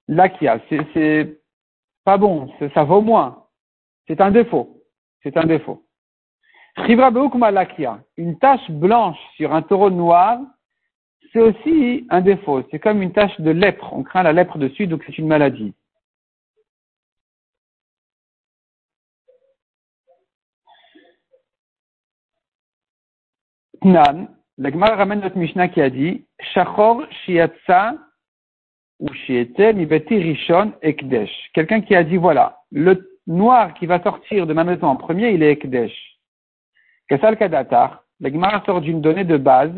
Lakia. 0.09 0.61
C'est 0.69 1.41
pas 2.05 2.17
bon, 2.17 2.53
ça 2.75 2.85
vaut 2.85 3.01
moins. 3.01 3.45
C'est 4.07 4.21
un 4.21 4.31
défaut. 4.31 4.83
C'est 5.23 5.37
un 5.37 5.45
défaut. 5.45 5.85
Chivra 6.87 7.11
Beukma 7.11 7.51
Lakia. 7.51 8.01
Une 8.17 8.39
tache 8.39 8.71
blanche 8.71 9.19
sur 9.37 9.55
un 9.55 9.63
taureau 9.63 9.91
noir, 9.91 10.41
c'est 11.33 11.41
aussi 11.41 12.07
un 12.11 12.21
défaut. 12.21 12.63
C'est 12.71 12.79
comme 12.79 13.03
une 13.03 13.13
tache 13.13 13.39
de 13.41 13.51
lèpre. 13.51 13.93
On 13.93 14.03
craint 14.03 14.23
la 14.23 14.33
lèpre 14.33 14.59
dessus, 14.59 14.87
donc 14.87 15.03
c'est 15.07 15.19
une 15.19 15.27
maladie. 15.27 15.75
Nan, 23.85 24.29
la 24.57 24.71
Gemara 24.71 24.97
ramène 24.97 25.21
notre 25.21 25.39
Mishnah 25.39 25.69
qui 25.69 25.81
a 25.81 25.89
dit 25.89 26.27
Shachor 26.53 27.07
Shiatsa 27.25 27.95
ou 28.99 29.13
Shiete 29.13 29.73
Mibeti 29.75 30.17
Rishon 30.17 30.73
Ekdesh. 30.83 31.31
Quelqu'un 31.55 31.81
qui 31.81 31.95
a 31.95 32.03
dit 32.03 32.17
voilà, 32.17 32.63
le 32.73 33.19
noir 33.29 33.75
qui 33.75 33.87
va 33.87 34.03
sortir 34.03 34.47
de 34.47 34.53
ma 34.53 34.65
maison 34.65 34.89
en 34.89 34.97
premier, 34.97 35.31
il 35.31 35.45
est 35.45 35.53
Ekdesh. 35.53 35.95
Kasal 37.09 37.37
Kadatar, 37.39 38.03
la 38.19 38.31
Gemara 38.31 38.65
sort 38.67 38.81
d'une 38.81 39.01
donnée 39.01 39.25
de 39.25 39.37
base 39.37 39.73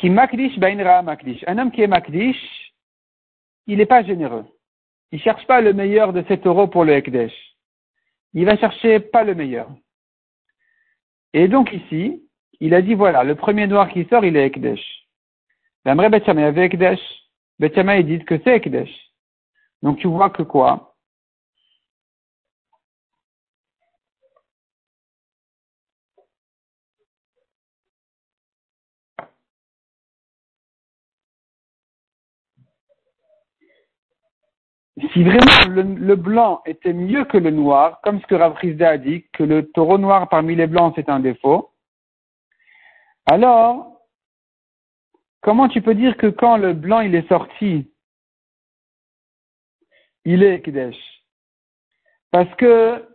qui 0.00 0.08
Bainra. 0.58 1.04
Un 1.46 1.58
homme 1.58 1.70
qui 1.70 1.82
est 1.82 1.86
Makdish, 1.86 2.72
il 3.66 3.78
n'est 3.78 3.86
pas 3.86 4.02
généreux. 4.02 4.46
Il 5.12 5.20
cherche 5.20 5.46
pas 5.46 5.60
le 5.60 5.72
meilleur 5.72 6.12
de 6.12 6.22
7 6.22 6.46
euros 6.46 6.68
pour 6.68 6.84
le 6.84 6.94
Ekdesh. 6.94 7.34
Il 8.32 8.46
va 8.46 8.56
chercher 8.56 9.00
pas 9.00 9.24
le 9.24 9.34
meilleur. 9.34 9.68
Et 11.34 11.48
donc 11.48 11.72
ici, 11.72 12.22
il 12.60 12.74
a 12.74 12.82
dit 12.82 12.94
voilà, 12.94 13.24
le 13.24 13.34
premier 13.34 13.66
noir 13.66 13.88
qui 13.90 14.04
sort, 14.06 14.24
il 14.24 14.36
est 14.36 14.46
Ekdesh. 14.46 14.84
L'Amré 15.84 16.08
Betchamay 16.08 16.44
avait 16.44 16.66
Ekdesh. 16.66 17.00
Betchamay, 17.58 18.02
dit 18.04 18.24
que 18.24 18.38
c'est 18.42 18.56
Ekdesh. 18.56 18.94
Donc 19.82 19.98
tu 19.98 20.06
vois 20.06 20.30
que 20.30 20.42
quoi? 20.42 20.89
Si 35.12 35.22
vraiment 35.22 35.74
le, 35.74 36.16
blanc 36.16 36.62
était 36.66 36.92
mieux 36.92 37.24
que 37.24 37.38
le 37.38 37.50
noir, 37.50 38.00
comme 38.02 38.20
ce 38.20 38.26
que 38.26 38.34
Rav 38.34 38.56
a 38.80 38.98
dit, 38.98 39.24
que 39.32 39.42
le 39.42 39.70
taureau 39.70 39.98
noir 39.98 40.28
parmi 40.28 40.54
les 40.54 40.66
blancs 40.66 40.92
c'est 40.96 41.08
un 41.08 41.20
défaut, 41.20 41.70
alors 43.26 44.00
comment 45.42 45.68
tu 45.68 45.82
peux 45.82 45.94
dire 45.94 46.16
que 46.16 46.26
quand 46.26 46.56
le 46.56 46.72
blanc 46.72 47.00
il 47.00 47.14
est 47.14 47.28
sorti, 47.28 47.92
il 50.24 50.42
est 50.42 50.56
Ekdesh 50.56 50.96
Parce 52.30 52.52
que 52.56 53.06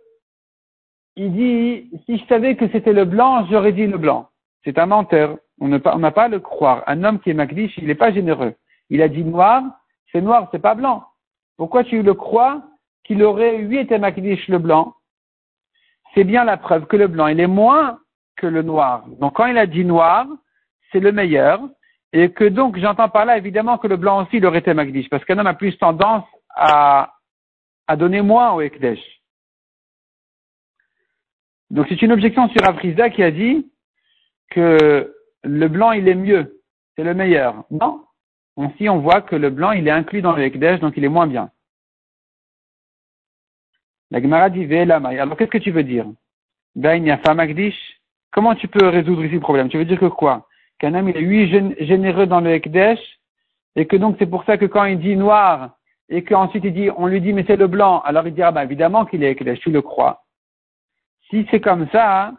il 1.15 1.31
dit, 1.31 1.89
si 2.05 2.17
je 2.17 2.25
savais 2.25 2.55
que 2.55 2.67
c'était 2.69 2.93
le 2.93 3.05
blanc, 3.05 3.45
j'aurais 3.49 3.71
dit 3.71 3.87
le 3.87 3.97
blanc. 3.97 4.29
C'est 4.63 4.77
un 4.77 4.85
menteur. 4.85 5.37
On 5.59 5.69
n'a 5.69 5.79
pas, 5.79 6.11
pas 6.11 6.27
le 6.27 6.39
croire. 6.39 6.83
Un 6.87 7.03
homme 7.05 7.19
qui 7.19 7.29
est 7.29 7.33
Magdish, 7.33 7.77
il 7.77 7.87
n'est 7.87 7.95
pas 7.95 8.11
généreux. 8.11 8.53
Il 8.89 9.01
a 9.01 9.07
dit 9.07 9.23
noir, 9.23 9.63
c'est 10.11 10.21
noir, 10.21 10.49
c'est 10.51 10.59
pas 10.59 10.75
blanc. 10.75 11.05
Pourquoi 11.57 11.83
tu 11.83 12.01
le 12.01 12.13
crois 12.13 12.63
qu'il 13.03 13.23
aurait, 13.23 13.57
lui, 13.57 13.77
été 13.77 13.97
Magdish 13.97 14.47
le 14.47 14.59
blanc? 14.59 14.95
C'est 16.13 16.23
bien 16.23 16.43
la 16.43 16.57
preuve 16.57 16.85
que 16.87 16.97
le 16.97 17.07
blanc, 17.07 17.27
il 17.27 17.39
est 17.39 17.47
moins 17.47 17.99
que 18.35 18.47
le 18.47 18.61
noir. 18.61 19.05
Donc 19.19 19.35
quand 19.35 19.45
il 19.45 19.57
a 19.57 19.65
dit 19.65 19.85
noir, 19.85 20.27
c'est 20.91 20.99
le 20.99 21.11
meilleur. 21.11 21.61
Et 22.13 22.31
que 22.31 22.45
donc, 22.45 22.77
j'entends 22.77 23.09
par 23.09 23.25
là, 23.25 23.37
évidemment, 23.37 23.77
que 23.77 23.87
le 23.87 23.97
blanc 23.97 24.23
aussi, 24.23 24.37
il 24.37 24.45
aurait 24.45 24.59
été 24.59 24.73
Magdish. 24.73 25.09
Parce 25.09 25.25
qu'un 25.25 25.37
homme 25.37 25.47
a 25.47 25.53
plus 25.53 25.77
tendance 25.77 26.23
à, 26.49 27.13
à 27.87 27.95
donner 27.95 28.21
moins 28.21 28.53
au 28.53 28.61
Ekdesh. 28.61 28.99
Donc 31.69 31.87
c'est 31.89 32.01
une 32.01 32.11
objection 32.11 32.47
sur 32.49 32.67
Afrizda 32.67 33.09
qui 33.09 33.23
a 33.23 33.31
dit 33.31 33.69
que 34.51 35.13
le 35.43 35.67
blanc 35.67 35.91
il 35.91 36.07
est 36.07 36.15
mieux, 36.15 36.61
c'est 36.95 37.03
le 37.03 37.13
meilleur. 37.13 37.63
Non? 37.71 38.05
Ainsi 38.57 38.87
on 38.89 38.99
voit 38.99 39.21
que 39.21 39.35
le 39.35 39.49
blanc 39.49 39.71
il 39.71 39.87
est 39.87 39.91
inclus 39.91 40.21
dans 40.21 40.35
le 40.35 40.43
Ekdesh, 40.43 40.79
donc 40.79 40.93
il 40.97 41.03
est 41.03 41.09
moins 41.09 41.27
bien. 41.27 41.49
La 44.11 44.21
Gemara 44.21 44.49
dit 44.49 44.71
Alors 44.73 45.37
qu'est-ce 45.37 45.49
que 45.49 45.57
tu 45.57 45.71
veux 45.71 45.83
dire? 45.83 46.05
Ben 46.75 47.03
Magdish. 47.35 47.75
Comment 48.31 48.55
tu 48.55 48.67
peux 48.67 48.87
résoudre 48.87 49.23
ici 49.23 49.35
le 49.35 49.39
problème? 49.39 49.69
Tu 49.69 49.77
veux 49.77 49.85
dire 49.85 49.99
que 49.99 50.05
quoi? 50.05 50.47
Qu'un 50.79 50.93
homme 50.93 51.09
il 51.09 51.17
est 51.17 51.21
huit 51.21 51.85
généreux 51.85 52.27
dans 52.27 52.41
le 52.41 52.51
Ekdesh 52.51 52.99
et 53.75 53.85
que 53.87 53.95
donc 53.95 54.17
c'est 54.19 54.25
pour 54.25 54.43
ça 54.45 54.57
que 54.57 54.65
quand 54.65 54.85
il 54.85 54.99
dit 54.99 55.15
noir 55.15 55.77
et 56.09 56.23
qu'ensuite 56.23 56.63
il 56.63 56.73
dit, 56.73 56.89
on 56.97 57.07
lui 57.07 57.21
dit 57.21 57.33
mais 57.33 57.45
c'est 57.47 57.55
le 57.55 57.67
blanc, 57.67 58.01
alors 58.01 58.27
il 58.27 58.33
dit 58.33 58.43
ah 58.43 58.51
ben 58.51 58.61
évidemment 58.63 59.05
qu'il 59.05 59.23
est 59.23 59.31
Ekdesh, 59.31 59.59
tu 59.59 59.71
le 59.71 59.81
crois. 59.81 60.23
Si 61.29 61.47
c'est 61.49 61.61
comme 61.61 61.87
ça, 61.91 62.33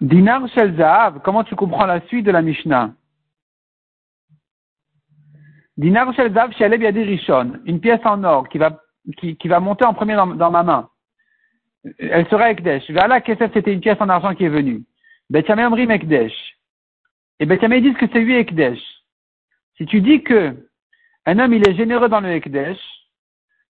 Dinar 0.00 0.46
Shel 0.48 0.76
comment 1.24 1.44
tu 1.44 1.56
comprends 1.56 1.86
la 1.86 2.00
suite 2.06 2.24
de 2.24 2.30
la 2.30 2.42
Mishnah? 2.42 2.94
Dinar 5.76 6.14
Shel 6.14 6.32
Zahav 6.32 6.52
Shaleb 6.52 6.82
Yadi 6.82 7.02
Rishon, 7.02 7.60
une 7.64 7.80
pièce 7.80 8.04
en 8.04 8.22
or 8.22 8.48
qui 8.48 8.58
va, 8.58 8.80
qui, 9.16 9.48
va 9.48 9.60
monter 9.60 9.84
en 9.84 9.94
premier 9.94 10.14
dans, 10.14 10.50
ma 10.50 10.62
main. 10.62 10.88
Elle 11.98 12.28
sera 12.28 12.50
Ekdesh. 12.50 12.90
Voilà, 12.90 13.20
qu'est-ce 13.20 13.52
c'était 13.52 13.72
une 13.72 13.80
pièce 13.80 14.00
en 14.00 14.08
argent 14.08 14.34
qui 14.34 14.44
est 14.44 14.48
venue. 14.48 14.84
Betchamé 15.30 15.64
Omri 15.64 15.82
Ekdesh. 15.82 16.58
Et 17.40 17.46
Betchamé 17.46 17.80
disent 17.80 17.96
que 17.96 18.06
c'est 18.12 18.20
lui 18.20 18.36
Ekdesh. 18.36 18.80
Si 19.76 19.86
tu 19.86 20.00
dis 20.00 20.22
que 20.22 20.68
un 21.26 21.38
homme, 21.38 21.54
il 21.54 21.68
est 21.68 21.74
généreux 21.74 22.08
dans 22.08 22.20
le 22.20 22.30
Ekdesh, 22.30 22.78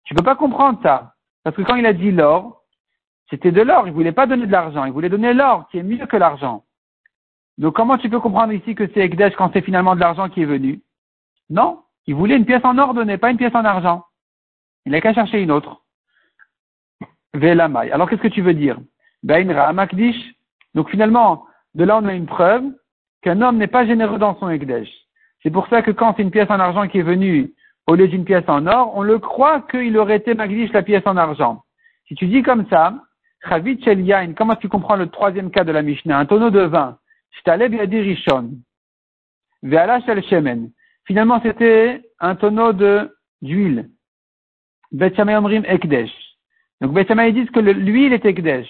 tu 0.03 0.13
peux 0.13 0.23
pas 0.23 0.35
comprendre 0.35 0.79
ça. 0.83 1.15
Parce 1.43 1.55
que 1.55 1.61
quand 1.61 1.75
il 1.75 1.85
a 1.85 1.93
dit 1.93 2.11
l'or, 2.11 2.63
c'était 3.29 3.51
de 3.51 3.61
l'or. 3.61 3.87
Il 3.87 3.93
voulait 3.93 4.11
pas 4.11 4.27
donner 4.27 4.45
de 4.45 4.51
l'argent. 4.51 4.85
Il 4.85 4.91
voulait 4.91 5.09
donner 5.09 5.33
l'or, 5.33 5.67
qui 5.69 5.77
est 5.77 5.83
mieux 5.83 6.05
que 6.05 6.17
l'argent. 6.17 6.63
Donc, 7.57 7.75
comment 7.75 7.97
tu 7.97 8.09
peux 8.09 8.19
comprendre 8.19 8.53
ici 8.53 8.75
que 8.75 8.87
c'est 8.93 9.01
Ekdesh 9.01 9.35
quand 9.35 9.51
c'est 9.51 9.61
finalement 9.61 9.95
de 9.95 9.99
l'argent 9.99 10.29
qui 10.29 10.43
est 10.43 10.45
venu? 10.45 10.81
Non. 11.49 11.81
Il 12.05 12.15
voulait 12.15 12.37
une 12.37 12.45
pièce 12.45 12.63
en 12.63 12.77
or 12.77 12.93
donnée, 12.93 13.17
pas 13.17 13.31
une 13.31 13.37
pièce 13.37 13.55
en 13.55 13.65
argent. 13.65 14.05
Il 14.85 14.91
n'a 14.91 15.01
qu'à 15.01 15.13
chercher 15.13 15.41
une 15.41 15.51
autre. 15.51 15.81
Velamai. 17.33 17.91
Alors, 17.91 18.09
qu'est-ce 18.09 18.21
que 18.21 18.27
tu 18.27 18.41
veux 18.41 18.53
dire? 18.53 18.79
Ben. 19.23 19.47
Donc, 20.73 20.89
finalement, 20.89 21.45
de 21.73 21.83
là, 21.83 21.97
on 21.97 22.05
a 22.05 22.13
une 22.13 22.27
preuve 22.27 22.63
qu'un 23.21 23.41
homme 23.41 23.57
n'est 23.57 23.67
pas 23.67 23.85
généreux 23.85 24.19
dans 24.19 24.37
son 24.39 24.49
Ekdesh. 24.49 24.89
C'est 25.43 25.51
pour 25.51 25.67
ça 25.67 25.81
que 25.81 25.91
quand 25.91 26.13
c'est 26.15 26.23
une 26.23 26.31
pièce 26.31 26.49
en 26.49 26.59
argent 26.59 26.87
qui 26.87 26.99
est 26.99 27.03
venue 27.03 27.53
au 27.87 27.95
lieu 27.95 28.07
d'une 28.07 28.25
pièce 28.25 28.47
en 28.47 28.67
or, 28.67 28.95
on 28.95 29.01
le 29.01 29.19
croit 29.19 29.61
qu'il 29.61 29.97
aurait 29.97 30.17
été 30.17 30.33
magnifique 30.33 30.73
la 30.73 30.83
pièce 30.83 31.05
en 31.05 31.17
argent. 31.17 31.63
Si 32.07 32.15
tu 32.15 32.27
dis 32.27 32.43
comme 32.43 32.67
ça, 32.69 32.93
Chavit 33.43 33.81
Shel 33.83 34.35
comment 34.35 34.55
tu 34.55 34.69
comprends 34.69 34.95
le 34.95 35.09
troisième 35.09 35.51
cas 35.51 35.63
de 35.63 35.71
la 35.71 35.81
Mishnah? 35.81 36.17
Un 36.17 36.25
tonneau 36.25 36.49
de 36.49 36.61
vin. 36.61 36.97
Shtaleb 37.31 37.73
Yadi 37.73 37.99
Rishon. 38.01 38.51
Ve'ala 39.63 40.01
Shemen. 40.01 40.71
Finalement, 41.05 41.39
c'était 41.41 42.01
un 42.19 42.35
tonneau 42.35 42.73
de 42.73 43.15
d'huile. 43.41 43.89
Ekdesh. 44.93 46.11
Donc 46.81 46.93
Bet 46.93 47.05
dit 47.31 47.47
que 47.47 47.59
l'huile 47.59 48.13
est 48.13 48.25
Ekdesh. 48.25 48.69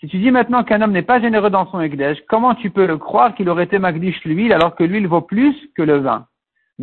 Si 0.00 0.08
tu 0.08 0.18
dis 0.18 0.32
maintenant 0.32 0.64
qu'un 0.64 0.82
homme 0.82 0.92
n'est 0.92 1.02
pas 1.02 1.20
généreux 1.20 1.50
dans 1.50 1.70
son 1.70 1.80
Ekdesh, 1.80 2.18
comment 2.28 2.54
tu 2.54 2.70
peux 2.70 2.86
le 2.86 2.98
croire 2.98 3.34
qu'il 3.34 3.48
aurait 3.48 3.64
été 3.64 3.78
Magdish 3.78 4.24
l'huile 4.24 4.52
alors 4.52 4.74
que 4.74 4.82
l'huile 4.82 5.06
vaut 5.06 5.20
plus 5.20 5.54
que 5.76 5.82
le 5.82 5.98
vin? 5.98 6.26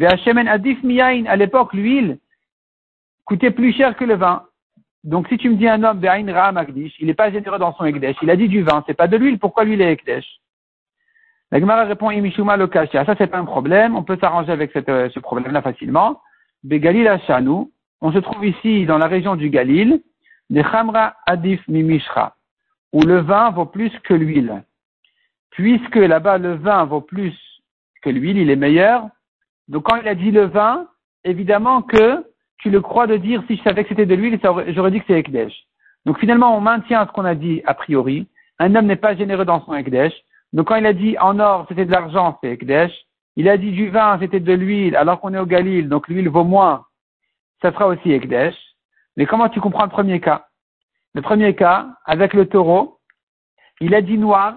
Adif 0.01 0.81
Miyain, 0.83 1.25
à 1.25 1.35
l'époque, 1.35 1.73
l'huile 1.73 2.19
coûtait 3.25 3.51
plus 3.51 3.73
cher 3.73 3.97
que 3.97 4.05
le 4.05 4.15
vin. 4.15 4.43
Donc 5.03 5.27
si 5.29 5.37
tu 5.37 5.49
me 5.49 5.55
dis 5.55 5.67
un 5.67 5.83
homme 5.83 6.01
il 6.03 7.05
n'est 7.05 7.13
pas 7.13 7.31
généreux 7.31 7.59
dans 7.59 7.73
son 7.73 7.85
Ekdesh, 7.85 8.17
il 8.21 8.29
a 8.29 8.35
dit 8.35 8.47
du 8.47 8.61
vin, 8.63 8.83
c'est 8.85 8.93
pas 8.93 9.07
de 9.07 9.17
l'huile, 9.17 9.39
pourquoi 9.39 9.63
l'huile 9.63 9.81
est 9.81 9.93
Ekdesh? 9.93 10.25
La 11.51 11.59
Gemara 11.59 11.85
répond 11.85 12.11
Imishuma 12.11 12.57
Lokasha, 12.57 13.05
ça 13.05 13.15
c'est 13.17 13.27
pas 13.27 13.39
un 13.39 13.45
problème, 13.45 13.95
on 13.95 14.03
peut 14.03 14.17
s'arranger 14.19 14.51
avec 14.51 14.75
euh, 14.75 15.09
ce 15.09 15.19
problème-là 15.19 15.61
facilement. 15.61 16.21
Begalil 16.63 17.07
Ashanu, 17.07 17.67
on 18.01 18.11
se 18.11 18.19
trouve 18.19 18.45
ici 18.45 18.85
dans 18.85 18.97
la 18.97 19.07
région 19.07 19.35
du 19.35 19.49
Galil, 19.49 20.01
de 20.49 20.63
Chamra 20.63 21.15
Adif 21.25 21.65
Mimishra 21.67 22.35
où 22.93 23.01
le 23.01 23.21
vin 23.21 23.51
vaut 23.51 23.65
plus 23.65 23.91
que 24.03 24.13
l'huile. 24.13 24.63
Puisque 25.51 25.95
là-bas 25.95 26.37
le 26.37 26.55
vin 26.55 26.85
vaut 26.85 27.01
plus 27.01 27.35
que 28.01 28.09
l'huile, 28.09 28.37
il 28.37 28.49
est 28.49 28.55
meilleur. 28.55 29.07
Donc 29.67 29.83
quand 29.83 29.97
il 29.97 30.07
a 30.07 30.15
dit 30.15 30.31
le 30.31 30.45
vin, 30.45 30.87
évidemment 31.23 31.81
que 31.81 32.25
tu 32.59 32.69
le 32.69 32.81
crois 32.81 33.07
de 33.07 33.17
dire 33.17 33.43
si 33.47 33.57
je 33.57 33.63
savais 33.63 33.83
que 33.83 33.89
c'était 33.89 34.05
de 34.05 34.15
l'huile, 34.15 34.39
j'aurais 34.69 34.91
dit 34.91 34.99
que 34.99 35.05
c'est 35.07 35.19
Ekdesh. 35.19 35.53
Donc 36.05 36.19
finalement 36.19 36.55
on 36.55 36.61
maintient 36.61 37.05
ce 37.07 37.11
qu'on 37.11 37.25
a 37.25 37.35
dit 37.35 37.61
a 37.65 37.73
priori. 37.73 38.27
Un 38.59 38.75
homme 38.75 38.85
n'est 38.85 38.95
pas 38.95 39.15
généreux 39.15 39.45
dans 39.45 39.63
son 39.65 39.73
Ekdesh. 39.73 40.13
Donc 40.53 40.67
quand 40.67 40.75
il 40.75 40.85
a 40.85 40.93
dit 40.93 41.17
en 41.19 41.39
or 41.39 41.65
c'était 41.67 41.85
de 41.85 41.91
l'argent, 41.91 42.37
c'est 42.41 42.51
Ekdesh. 42.51 42.91
Il 43.35 43.47
a 43.47 43.57
dit 43.57 43.71
du 43.71 43.89
vin, 43.89 44.17
c'était 44.19 44.41
de 44.41 44.53
l'huile, 44.53 44.97
alors 44.97 45.21
qu'on 45.21 45.33
est 45.33 45.39
au 45.39 45.45
Galil, 45.45 45.87
donc 45.87 46.09
l'huile 46.09 46.27
vaut 46.27 46.43
moins, 46.43 46.85
ça 47.61 47.71
sera 47.71 47.87
aussi 47.87 48.11
Ekdesh. 48.11 48.55
Mais 49.15 49.25
comment 49.25 49.47
tu 49.47 49.61
comprends 49.61 49.85
le 49.85 49.89
premier 49.89 50.19
cas? 50.19 50.47
Le 51.13 51.21
premier 51.21 51.55
cas, 51.55 51.87
avec 52.05 52.33
le 52.33 52.47
taureau, 52.47 52.99
il 53.79 53.95
a 53.95 54.01
dit 54.01 54.17
noir, 54.17 54.55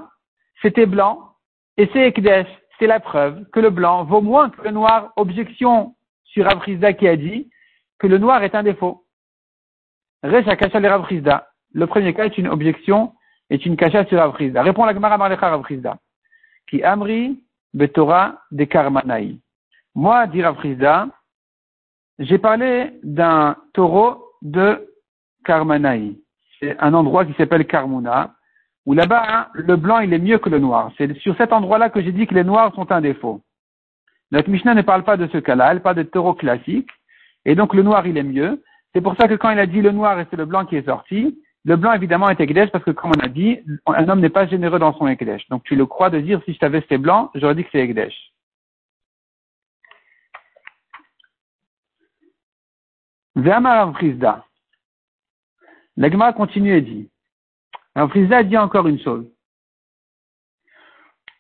c'était 0.63 0.87
blanc, 0.87 1.29
et 1.77 1.89
c'est 1.93 2.09
Ekdesh, 2.09 2.49
c'est 2.79 2.89
la 2.89 2.99
preuve 2.99 3.45
que 3.53 3.61
le 3.61 3.71
blanc 3.71 4.03
vaut 4.03 4.21
moins 4.21 4.51
que 4.51 4.63
le 4.63 4.73
noir. 4.73 5.13
Objection 5.15 5.95
sur 6.25 6.49
Avrizda 6.49 6.93
qui 6.93 7.07
a 7.07 7.17
dit 7.17 7.51
que 8.03 8.09
le 8.09 8.19
noir 8.19 8.43
est 8.43 8.55
un 8.57 8.65
défaut. 8.65 9.05
Le 10.25 11.85
premier 11.87 12.15
cas 12.15 12.25
est 12.25 12.37
une 12.37 12.49
objection, 12.49 13.15
est 13.49 13.65
une 13.65 13.77
cacha 13.77 14.05
sur 14.07 14.21
Avrizda. 14.21 14.63
Répond 14.63 14.85
la 14.85 14.93
Gemara 14.93 15.17
Marlecha 15.17 15.53
Avrizda. 15.53 15.99
Qui 16.69 16.83
amri 16.83 17.43
betora 17.73 18.41
de 18.51 18.65
karmanaï. 18.65 19.39
Moi, 19.95 20.27
dit 20.27 20.43
Avrizda, 20.43 21.07
j'ai 22.19 22.39
parlé 22.39 22.91
d'un 23.03 23.57
taureau 23.73 24.33
de 24.43 24.89
Karmanaï 25.45 26.17
c'est 26.61 26.77
un 26.79 26.95
endroit 26.95 27.25
qui 27.25 27.33
s'appelle 27.35 27.67
Carmuna, 27.67 28.35
où 28.87 28.95
là-bas, 28.95 29.49
le 29.53 29.77
blanc, 29.77 29.99
il 29.99 30.13
est 30.13 30.19
mieux 30.19 30.39
que 30.39 30.49
le 30.49 30.61
noir. 30.61 30.93
C'est 30.97 31.13
sur 31.19 31.37
cet 31.37 31.53
endroit-là 31.53 31.91
que 31.91 32.01
j'ai 32.01 32.13
dit 32.13 32.27
que 32.29 32.35
les 32.35 32.45
noirs 32.45 32.73
sont 32.75 32.93
un 32.93 33.01
défaut. 33.01 33.41
Notre 34.31 34.49
Mishnah 34.49 34.75
ne 34.75 34.83
parle 34.83 35.03
pas 35.03 35.17
de 35.17 35.27
ce 35.27 35.39
cas-là, 35.39 35.73
elle 35.73 35.83
parle 35.83 35.97
de 35.97 36.05
taureau 36.05 36.35
classique, 36.35 36.89
et 37.45 37.55
donc 37.55 37.75
le 37.75 37.83
noir, 37.83 38.07
il 38.07 38.17
est 38.17 38.23
mieux. 38.23 38.63
C'est 38.95 39.01
pour 39.01 39.17
ça 39.17 39.29
que 39.29 39.35
quand 39.35 39.51
il 39.51 39.59
a 39.59 39.67
dit 39.67 39.81
le 39.81 39.91
noir 39.91 40.19
et 40.21 40.27
c'est 40.31 40.37
le 40.37 40.45
blanc 40.45 40.65
qui 40.67 40.77
est 40.77 40.87
sorti, 40.87 41.39
le 41.65 41.77
blanc, 41.77 41.93
évidemment, 41.93 42.29
est 42.29 42.41
Ekdesh, 42.41 42.71
parce 42.71 42.85
que 42.85 42.91
comme 42.91 43.13
on 43.17 43.25
a 43.25 43.29
dit, 43.29 43.61
un 43.87 44.09
homme 44.09 44.21
n'est 44.21 44.29
pas 44.29 44.47
généreux 44.47 44.81
dans 44.81 44.95
son 44.95 45.07
Ekdesh. 45.07 45.49
Donc 45.49 45.63
tu 45.63 45.77
le 45.77 45.87
crois 45.87 46.11
de 46.11 46.21
dire, 46.21 46.43
si 46.45 46.55
je 46.55 46.59
t'avais 46.59 46.81
c'était 46.81 46.99
blanc, 46.99 47.31
j'aurais 47.35 47.55
dit 47.55 47.65
que 47.65 47.71
c'est 47.71 47.79
Ekdesh. 47.79 48.15
Ve'amar 53.37 53.93
L'agma 55.97 56.33
continue 56.33 56.77
et 56.77 56.81
dit, 56.81 57.11
alors 57.95 58.11
Frisa 58.11 58.43
dit 58.43 58.59
encore 58.59 58.89
une 58.89 59.01
chose. 59.01 59.27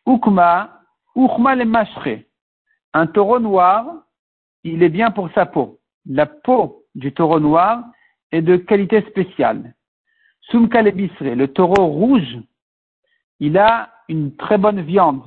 Ukma, 0.06 0.80
ukma 1.16 1.54
le 1.54 1.64
mashre. 1.64 2.22
Un 2.92 3.06
taureau 3.06 3.38
noir, 3.38 4.04
il 4.62 4.82
est 4.82 4.88
bien 4.88 5.10
pour 5.10 5.30
sa 5.32 5.46
peau. 5.46 5.80
La 6.06 6.26
peau 6.26 6.84
du 6.94 7.12
taureau 7.12 7.40
noir 7.40 7.84
est 8.30 8.42
de 8.42 8.56
qualité 8.56 9.02
spéciale. 9.02 9.74
Sumka 10.50 10.82
le 10.82 11.46
taureau 11.46 11.86
rouge, 11.86 12.38
il 13.38 13.56
a 13.58 13.90
une 14.08 14.36
très 14.36 14.58
bonne 14.58 14.82
viande. 14.82 15.24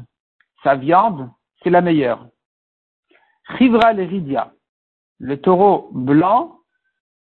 Sa 0.63 0.75
viande, 0.75 1.29
c'est 1.63 1.69
la 1.69 1.81
meilleure. 1.81 2.27
Chivra 3.57 3.93
le 3.93 4.07
le 5.19 5.37
taureau 5.37 5.89
blanc, 5.93 6.59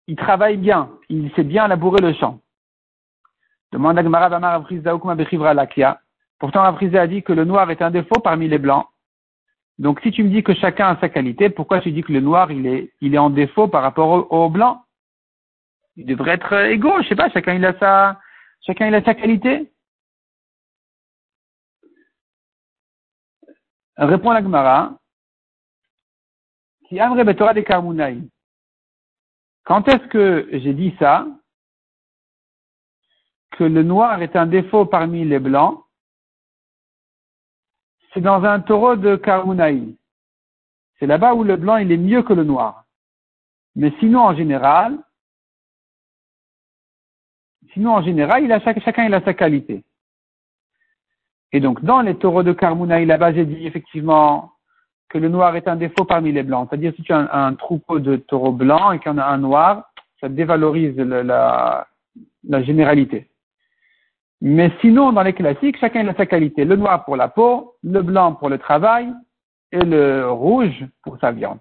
il 0.07 0.15
travaille 0.15 0.57
bien, 0.57 0.91
il 1.07 1.31
sait 1.33 1.43
bien 1.43 1.67
labourer 1.67 2.01
le 2.01 2.13
champ. 2.13 2.39
Demande 3.71 3.99
à 3.99 4.03
Gemara. 4.03 4.29
Pourtant, 6.39 6.63
Avriza 6.63 7.01
a 7.01 7.07
dit 7.07 7.21
que 7.21 7.33
le 7.33 7.45
noir 7.45 7.69
est 7.69 7.81
un 7.81 7.91
défaut 7.91 8.19
parmi 8.19 8.47
les 8.47 8.57
blancs. 8.57 8.87
Donc, 9.79 10.01
si 10.01 10.11
tu 10.11 10.23
me 10.23 10.29
dis 10.29 10.43
que 10.43 10.53
chacun 10.53 10.89
a 10.89 10.99
sa 10.99 11.07
qualité, 11.07 11.49
pourquoi 11.49 11.79
tu 11.79 11.91
dis 11.93 12.03
que 12.03 12.11
le 12.11 12.19
noir, 12.19 12.51
il 12.51 12.67
est, 12.67 12.93
il 12.99 13.15
est 13.15 13.17
en 13.17 13.29
défaut 13.29 13.69
par 13.69 13.81
rapport 13.81 14.29
au, 14.29 14.49
blanc? 14.49 14.83
Il 15.95 16.05
devrait 16.05 16.33
être 16.33 16.53
égaux, 16.53 17.01
je 17.01 17.07
sais 17.07 17.15
pas, 17.15 17.29
chacun 17.29 17.53
il 17.53 17.65
a 17.65 17.77
sa, 17.79 18.19
chacun 18.61 18.87
il 18.87 18.95
a 18.95 19.01
sa 19.03 19.15
qualité? 19.15 19.71
Répond 23.95 24.31
la 24.31 24.43
Gemara. 24.43 24.97
Qui 26.87 26.99
Amre 26.99 27.23
Betorah 27.23 27.53
de 27.53 27.63
Quand 29.63 29.87
est-ce 29.87 30.07
que 30.07 30.49
j'ai 30.51 30.73
dit 30.73 30.93
ça? 30.99 31.25
Que 33.51 33.63
le 33.63 33.83
noir 33.83 34.21
est 34.21 34.35
un 34.35 34.45
défaut 34.45 34.85
parmi 34.85 35.23
les 35.23 35.39
blancs 35.39 35.85
c'est 38.13 38.21
dans 38.21 38.43
un 38.43 38.59
taureau 38.59 38.95
de 38.95 39.15
Karunaï. 39.15 39.95
C'est 40.97 41.07
là-bas 41.07 41.33
où 41.33 41.43
le 41.43 41.55
blanc 41.55 41.77
il 41.77 41.91
est 41.91 41.97
mieux 41.97 42.23
que 42.23 42.33
le 42.33 42.43
noir. 42.43 42.85
Mais 43.75 43.93
sinon 43.99 44.21
en 44.21 44.35
général, 44.35 44.97
sinon 47.73 47.95
en 47.95 48.03
général, 48.03 48.61
chacun 48.83 49.05
il 49.05 49.13
a 49.13 49.21
sa 49.21 49.33
qualité. 49.33 49.83
Et 51.51 51.59
donc 51.59 51.83
dans 51.83 52.01
les 52.01 52.15
taureaux 52.15 52.43
de 52.43 52.53
Karmunaï, 52.53 53.05
là-bas 53.05 53.33
j'ai 53.33 53.45
dit 53.45 53.65
effectivement 53.65 54.53
que 55.07 55.17
le 55.17 55.29
noir 55.29 55.55
est 55.55 55.67
un 55.67 55.75
défaut 55.75 56.05
parmi 56.05 56.31
les 56.31 56.43
blancs. 56.43 56.67
C'est-à-dire 56.69 56.93
si 56.95 57.03
tu 57.03 57.13
as 57.13 57.33
un, 57.33 57.53
troupeau 57.55 57.99
de 57.99 58.17
taureaux 58.17 58.51
blancs 58.51 58.95
et 58.95 58.99
qu'il 58.99 59.11
y 59.11 59.15
en 59.15 59.17
a 59.17 59.25
un 59.25 59.37
noir, 59.37 59.91
ça 60.19 60.29
dévalorise 60.29 60.95
la 60.97 61.87
généralité. 62.63 63.28
Mais 64.41 64.71
sinon, 64.81 65.11
dans 65.11 65.23
les 65.23 65.33
classiques, 65.33 65.77
chacun 65.79 66.07
a 66.07 66.15
sa 66.15 66.25
qualité. 66.25 66.63
Le 66.63 66.75
noir 66.75 67.03
pour 67.03 67.15
la 67.15 67.27
peau, 67.27 67.75
le 67.83 68.01
blanc 68.01 68.33
pour 68.33 68.49
le 68.49 68.57
travail 68.57 69.13
et 69.71 69.81
le 69.81 70.31
rouge 70.31 70.85
pour 71.03 71.17
sa 71.19 71.31
viande. 71.31 71.59